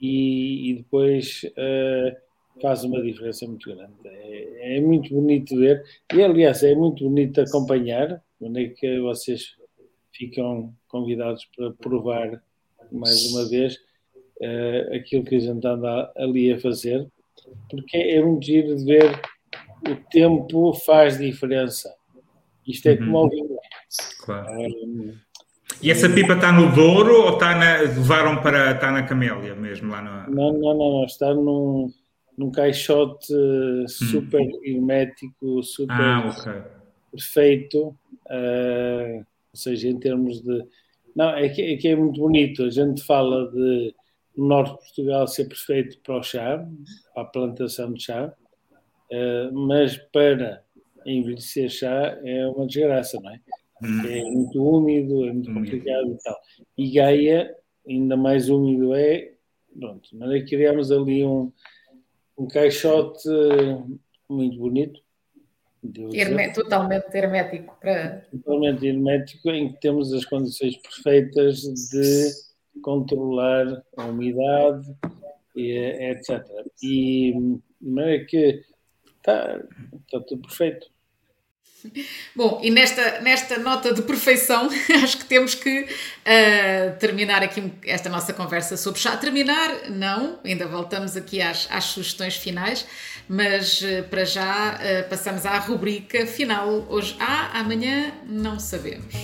[0.00, 2.16] e, e depois uh,
[2.62, 3.92] faz uma diferença muito grande.
[4.06, 9.57] É, é, muito bonito ver, e aliás é muito bonito acompanhar, onde é que vocês
[10.12, 12.43] ficam convidados para provar
[12.91, 13.76] mais uma vez
[14.41, 17.07] uh, aquilo que a gente anda ali a fazer,
[17.70, 19.20] porque é muito giro de ver
[19.89, 21.95] o tempo faz diferença.
[22.66, 23.12] Isto é uhum.
[23.12, 23.59] como vinho.
[24.24, 24.61] Claro.
[24.61, 25.14] Um,
[25.82, 29.91] e essa pipa está no Douro ou está na, levaram para está na Camélia mesmo
[29.93, 30.34] lá no...
[30.34, 31.93] Não, não, não, não está num,
[32.36, 33.86] num caixote hum.
[33.86, 34.61] super hum.
[34.64, 36.62] hermético, super ah, okay.
[37.12, 37.97] perfeito,
[38.30, 40.64] uh, ou seja, em termos de.
[41.14, 42.64] Não, é que, é que, é muito bonito.
[42.64, 43.94] A gente fala de
[44.36, 46.64] o norte de Portugal ser perfeito para o chá,
[47.12, 48.32] para a plantação de chá,
[49.12, 50.62] uh, mas para
[51.04, 53.40] envelhecer chá é uma desgraça, não é?
[53.82, 54.06] Hum.
[54.06, 56.36] É muito úmido, é muito complicado e tal.
[56.76, 57.54] E Gaia,
[57.88, 59.32] ainda mais úmido é.
[59.78, 61.52] Pronto, mas aí criamos ali um,
[62.36, 63.28] um caixote
[64.28, 65.00] muito bonito,
[66.12, 67.76] Herme, totalmente hermético.
[67.80, 68.26] Para...
[68.30, 71.60] Totalmente hermético, em que temos as condições perfeitas
[71.90, 72.30] de
[72.82, 74.86] controlar a umidade,
[75.58, 75.72] e,
[76.10, 76.44] etc.
[76.82, 77.32] E
[77.80, 78.64] de maneira que
[79.16, 79.60] está,
[80.04, 80.86] está tudo perfeito.
[82.34, 84.68] Bom, e nesta, nesta nota de perfeição,
[85.02, 89.16] acho que temos que uh, terminar aqui esta nossa conversa sobre chá.
[89.16, 92.84] Terminar, não, ainda voltamos aqui às, às sugestões finais,
[93.28, 96.86] mas uh, para já uh, passamos à rubrica final.
[96.88, 99.14] Hoje há, amanhã não sabemos.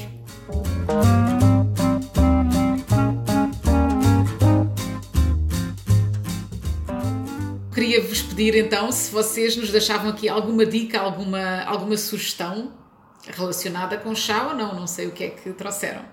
[7.75, 12.73] queria vos pedir então se vocês nos deixavam aqui alguma dica, alguma, alguma sugestão
[13.27, 16.05] relacionada com chá ou não, não sei o que é que trouxeram.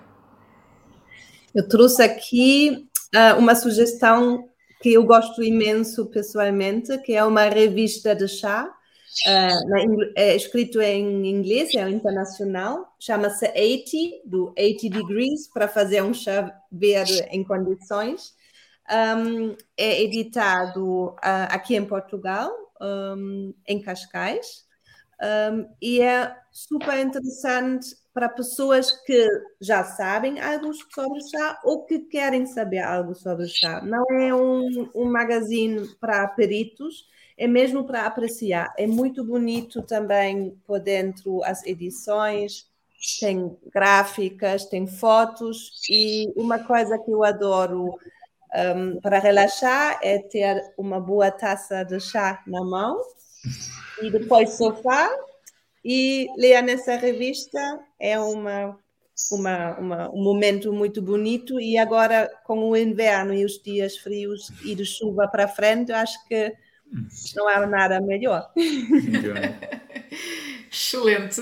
[1.54, 4.48] Eu trouxe aqui uh, uma sugestão
[4.82, 8.68] que eu gosto imenso pessoalmente, que é uma revista de chá
[9.26, 16.14] Uh, é escrito em inglês, é internacional, chama-se 80, do 80 Degrees, para fazer um
[16.14, 18.34] chá verde em condições.
[18.90, 24.64] Um, é editado uh, aqui em Portugal, um, em Cascais,
[25.52, 29.28] um, e é super interessante para pessoas que
[29.60, 33.80] já sabem algo sobre chá ou que querem saber algo sobre chá.
[33.80, 37.06] Não é um, um magazine para peritos,
[37.38, 38.72] é mesmo para apreciar.
[38.76, 42.70] É muito bonito também por dentro as edições,
[43.18, 47.98] tem gráficas, tem fotos e uma coisa que eu adoro
[48.54, 53.00] um, para relaxar é ter uma boa taça de chá na mão
[54.02, 55.10] e depois sofá
[55.84, 57.58] e ler nessa revista
[57.98, 58.78] é uma,
[59.30, 64.50] uma, uma, um momento muito bonito e agora com o inverno e os dias frios
[64.64, 66.52] e de chuva para frente, eu acho que
[67.34, 68.50] não há nada melhor.
[70.70, 71.40] Excelente.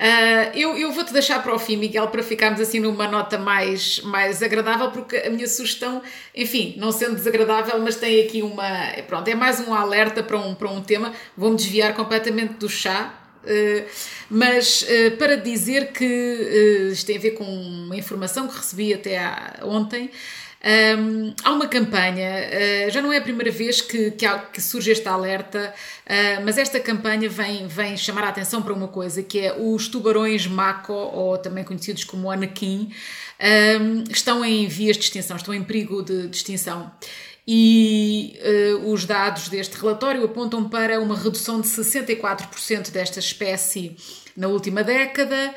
[0.00, 4.00] Uh, eu, eu vou-te deixar para o fim, Miguel, para ficarmos assim numa nota mais,
[4.00, 6.00] mais agradável, porque a minha sugestão,
[6.34, 8.64] enfim, não sendo desagradável, mas tem aqui uma.
[9.06, 11.12] Pronto, é mais um alerta para um, para um tema.
[11.36, 13.86] Vou-me desviar completamente do chá, Uh,
[14.28, 18.92] mas uh, para dizer que uh, isto tem a ver com uma informação que recebi
[18.92, 19.18] até
[19.62, 20.10] ontem,
[20.62, 24.60] um, há uma campanha, uh, já não é a primeira vez que, que, há, que
[24.60, 25.72] surge este alerta,
[26.04, 29.88] uh, mas esta campanha vem, vem chamar a atenção para uma coisa que é os
[29.88, 32.92] tubarões Mako, ou também conhecidos como Anakin,
[33.80, 36.92] um, estão em vias de extinção, estão em perigo de, de extinção.
[37.52, 38.38] E
[38.78, 43.96] uh, os dados deste relatório apontam para uma redução de 64% desta espécie
[44.36, 45.52] na última década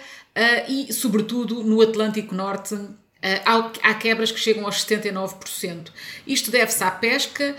[0.68, 2.76] e, sobretudo, no Atlântico Norte
[3.22, 5.90] eh, há quebras que chegam aos 79%.
[6.26, 7.56] Isto deve-se à pesca,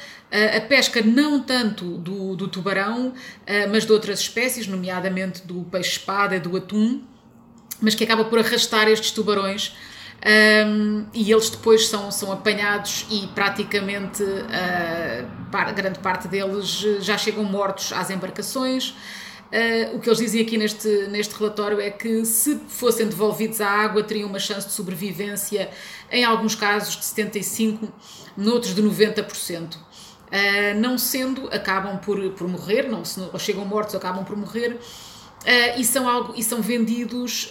[0.56, 3.14] a pesca não tanto do, do tubarão,
[3.70, 7.04] mas de outras espécies, nomeadamente do peixe-espada do atum,
[7.80, 9.72] mas que acaba por arrastar estes tubarões
[10.24, 16.66] um, e eles depois são, são apanhados e praticamente uh, grande parte deles
[17.00, 18.94] já chegam mortos às embarcações.
[19.52, 23.68] Uh, o que eles dizem aqui neste, neste relatório é que se fossem devolvidos à
[23.68, 25.70] água teriam uma chance de sobrevivência,
[26.10, 27.90] em alguns casos de 75%,
[28.34, 29.74] noutros de 90%.
[29.74, 29.78] Uh,
[30.32, 34.72] eh, não sendo, acabam por, por morrer, não, se não, chegam mortos, acabam por morrer,
[34.72, 37.48] uh, e, são algo, e são vendidos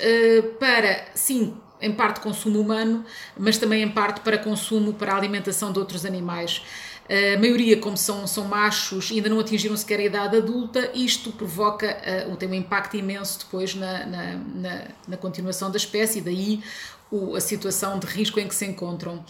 [0.60, 3.06] para, sim, em parte consumo humano,
[3.38, 6.64] mas também em parte para consumo para a alimentação de outros animais.
[7.10, 11.98] A maioria, como são, são machos, ainda não atingiram sequer a idade adulta, isto provoca,
[12.30, 16.64] uh, tem um impacto imenso depois na, na, na, na continuação da espécie, e daí
[17.12, 19.24] o, a situação de risco em que se encontram.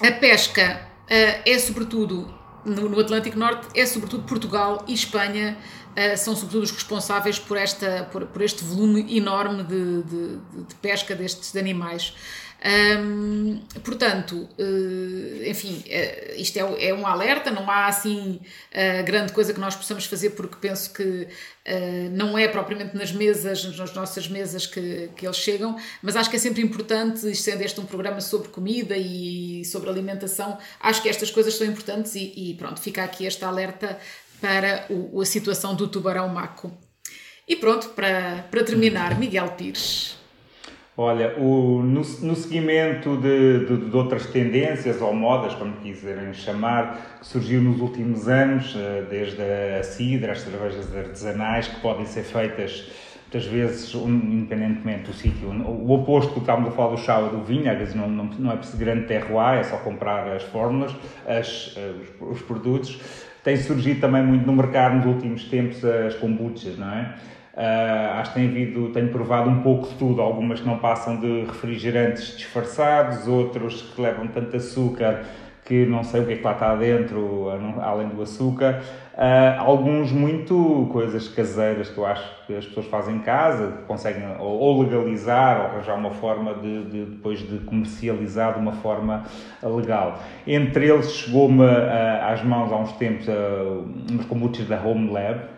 [0.00, 2.32] A pesca uh, é sobretudo
[2.66, 5.56] no, no, Atlântico Norte, é sobretudo Portugal e Espanha
[5.92, 10.74] uh, são sobretudo os responsáveis por, esta, por, por este volume enorme de, de, de
[10.82, 12.14] pesca destes animais.
[12.64, 18.40] Um, portanto, uh, enfim, uh, isto é, é, um alerta, não há assim
[18.72, 21.28] uh, grande coisa que nós possamos fazer, porque penso que
[22.12, 26.36] não é propriamente nas mesas, nas nossas mesas que, que eles chegam, mas acho que
[26.36, 31.28] é sempre importante, sendo este um programa sobre comida e sobre alimentação, acho que estas
[31.28, 33.98] coisas são importantes e, e pronto, fica aqui este alerta
[34.40, 36.72] para o, a situação do tubarão maco.
[37.48, 40.16] E pronto, para, para terminar, Miguel Pires.
[40.98, 47.18] Olha, o, no, no seguimento de, de, de, outras tendências ou modas, como quiserem chamar,
[47.20, 52.22] que surgiu nos últimos anos, eh, desde a cidra, as cervejas artesanais, que podem ser
[52.22, 52.90] feitas
[53.24, 57.28] muitas vezes, independentemente do sítio, o oposto do que estávamos a falar do chá ou
[57.28, 60.44] do vinho, às vezes não, não, não é preciso grande terroir, é só comprar as
[60.44, 61.92] fórmulas, as, eh,
[62.22, 62.98] os, os produtos.
[63.44, 67.14] Tem surgido também muito no mercado nos últimos tempos as kombuchas, não é?
[67.56, 71.44] Uh, acho que havido, tenho provado um pouco de tudo, algumas que não passam de
[71.44, 75.24] refrigerantes disfarçados, outros que levam tanto açúcar
[75.66, 77.48] que não sei o que é que lá está dentro,
[77.82, 78.82] além do açúcar.
[79.14, 84.22] Uh, alguns muito coisas caseiras que eu acho que as pessoas fazem em casa, conseguem
[84.38, 89.24] ou legalizar ou arranjar uma forma de, de depois de comercializar de uma forma
[89.62, 90.20] legal.
[90.46, 95.55] Entre eles chegou-me uh, às mãos há uns tempos uh, umas kombuchas da Home Lab,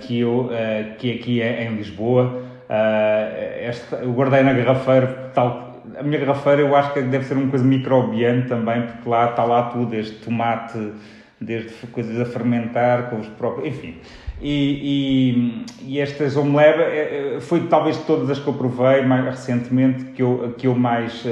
[0.00, 2.42] que, eu, uh, que aqui é em Lisboa.
[2.68, 7.34] Uh, esta, eu guardei na garrafeira, tal, a minha garrafeira eu acho que deve ser
[7.34, 10.92] uma coisa microbiana também, porque lá está lá tudo, desde tomate,
[11.40, 13.96] desde coisas a fermentar, com os próprios, enfim.
[14.40, 20.04] E, e, e estas omelete foi talvez de todas as que eu provei mais recentemente
[20.06, 21.24] que eu, que eu, mais,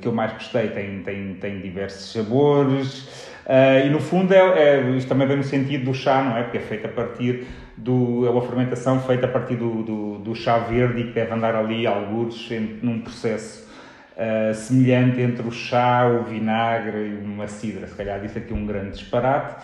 [0.00, 0.68] que eu mais gostei.
[0.68, 5.44] Tem, tem, tem diversos sabores, Uh, e no fundo, é, é, isto também vem no
[5.44, 6.42] sentido do chá, não é?
[6.42, 8.26] Porque é feito a partir do.
[8.26, 11.54] É uma fermentação feita a partir do, do, do chá verde e que deve andar
[11.54, 12.50] ali, alguns,
[12.82, 13.68] num processo
[14.16, 17.86] uh, semelhante entre o chá, o vinagre e uma cidra.
[17.86, 19.56] Se calhar disse aqui um grande disparate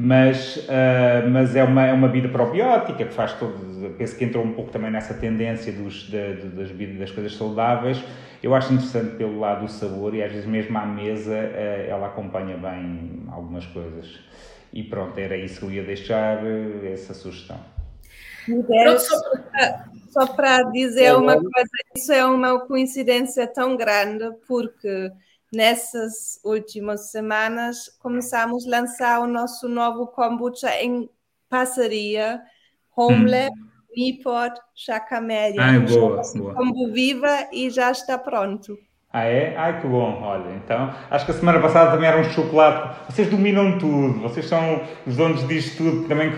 [0.00, 3.94] mas, uh, mas é, uma, é uma bebida probiótica que faz todo.
[3.98, 8.00] Penso que entrou um pouco também nessa tendência dos, de, de, das, das coisas saudáveis.
[8.42, 12.06] Eu acho interessante pelo lado do sabor e às vezes mesmo à mesa uh, ela
[12.06, 14.20] acompanha bem algumas coisas.
[14.72, 17.58] E pronto, era isso que eu ia deixar, uh, essa sugestão.
[20.10, 25.10] Só para dizer uma coisa, isso é uma coincidência tão grande, porque
[25.52, 31.08] nessas últimas semanas começamos a lançar o nosso novo kombucha em
[31.48, 32.42] parceria
[32.96, 33.67] Homelab, hum.
[33.96, 35.60] Nipot, Chacamélia.
[35.60, 36.54] Ah, boa, boa.
[36.54, 38.78] Combo Viva e já está pronto.
[39.10, 39.56] Ah, é?
[39.56, 40.20] Ai, que bom.
[40.22, 43.10] Olha, então, acho que a semana passada também era um chocolate.
[43.10, 46.08] Vocês dominam tudo, vocês são os donos disto tudo.
[46.08, 46.30] Também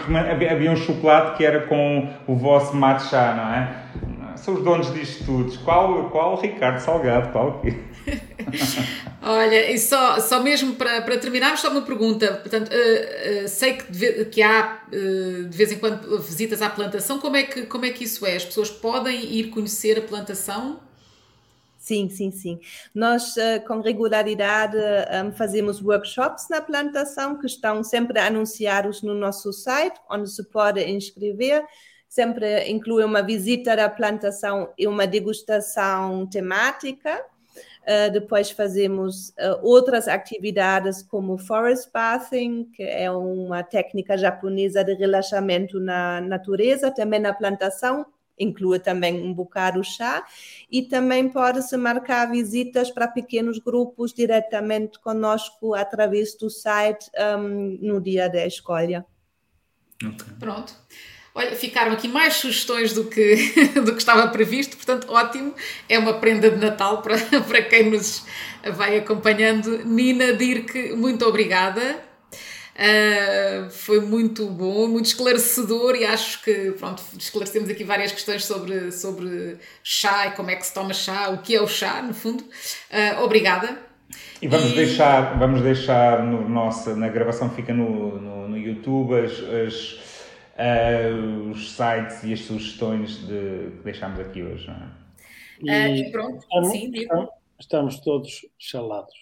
[0.49, 4.37] havia um chocolate que era com o vosso matcha, não é?
[4.37, 5.59] São os donos disto tudo.
[5.65, 7.33] Qual, qual Ricardo Salgado?
[7.33, 7.77] Qual o quê?
[9.23, 12.37] Olha, e só, só mesmo para, para terminarmos, só uma pergunta.
[12.37, 16.71] Portanto, uh, uh, sei que, de, que há uh, de vez em quando visitas à
[16.71, 17.19] plantação.
[17.19, 18.37] Como é, que, como é que isso é?
[18.37, 20.81] As pessoas podem ir conhecer a plantação?
[21.77, 22.61] Sim, sim, sim.
[22.95, 23.35] Nós,
[23.67, 24.77] com regularidade,
[25.35, 31.65] fazemos workshops na plantação que estão sempre anunciados no nosso site, onde se pode inscrever
[32.11, 37.25] sempre inclui uma visita à plantação e uma degustação temática.
[37.83, 44.95] Uh, depois fazemos uh, outras atividades como forest bathing, que é uma técnica japonesa de
[44.95, 48.07] relaxamento na natureza, também na plantação,
[48.39, 50.25] inclui também um bocado chá,
[50.71, 58.01] e também pode-se marcar visitas para pequenos grupos diretamente conosco através do site um, no
[58.01, 59.05] dia da escolha.
[60.03, 60.35] Okay.
[60.39, 60.75] Pronto.
[61.35, 63.37] Olha, ficaram aqui mais sugestões do que,
[63.85, 65.55] do que estava previsto, portanto, ótimo.
[65.89, 67.17] É uma prenda de Natal para,
[67.47, 68.25] para quem nos
[68.75, 69.85] vai acompanhando.
[69.85, 72.11] Nina Dirk, muito obrigada.
[72.81, 78.91] Uh, foi muito bom, muito esclarecedor e acho que pronto, esclarecemos aqui várias questões sobre,
[78.91, 82.15] sobre chá e como é que se toma chá, o que é o chá, no
[82.15, 82.43] fundo.
[82.43, 83.79] Uh, obrigada.
[84.41, 84.77] E vamos e...
[84.77, 90.10] deixar, vamos deixar no nosso, na gravação fica no, no, no YouTube as, as
[90.61, 94.67] uh, os sites e as sugestões de, que deixámos aqui hoje.
[94.67, 94.75] Não
[95.73, 95.97] é?
[95.97, 97.29] E, uh, e pronto, estamos, sim, digo.
[97.59, 99.15] Estamos todos chalados.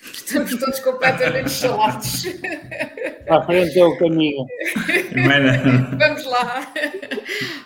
[0.00, 2.26] Estamos todos completamente chalados.
[3.28, 4.46] À frente é o caminho.
[5.98, 6.72] Vamos lá.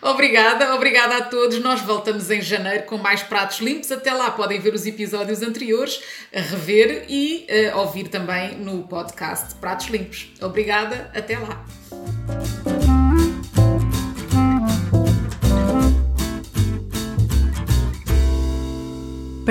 [0.03, 1.61] Obrigada, obrigada a todos.
[1.61, 3.91] Nós voltamos em janeiro com mais pratos limpos.
[3.93, 6.03] Até lá podem ver os episódios anteriores,
[6.33, 10.33] rever e uh, ouvir também no podcast Pratos Limpos.
[10.41, 11.65] Obrigada, até lá.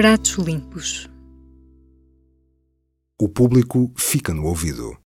[0.02, 1.10] Pratos limpos.
[3.22, 4.98] O público fica no ouvido.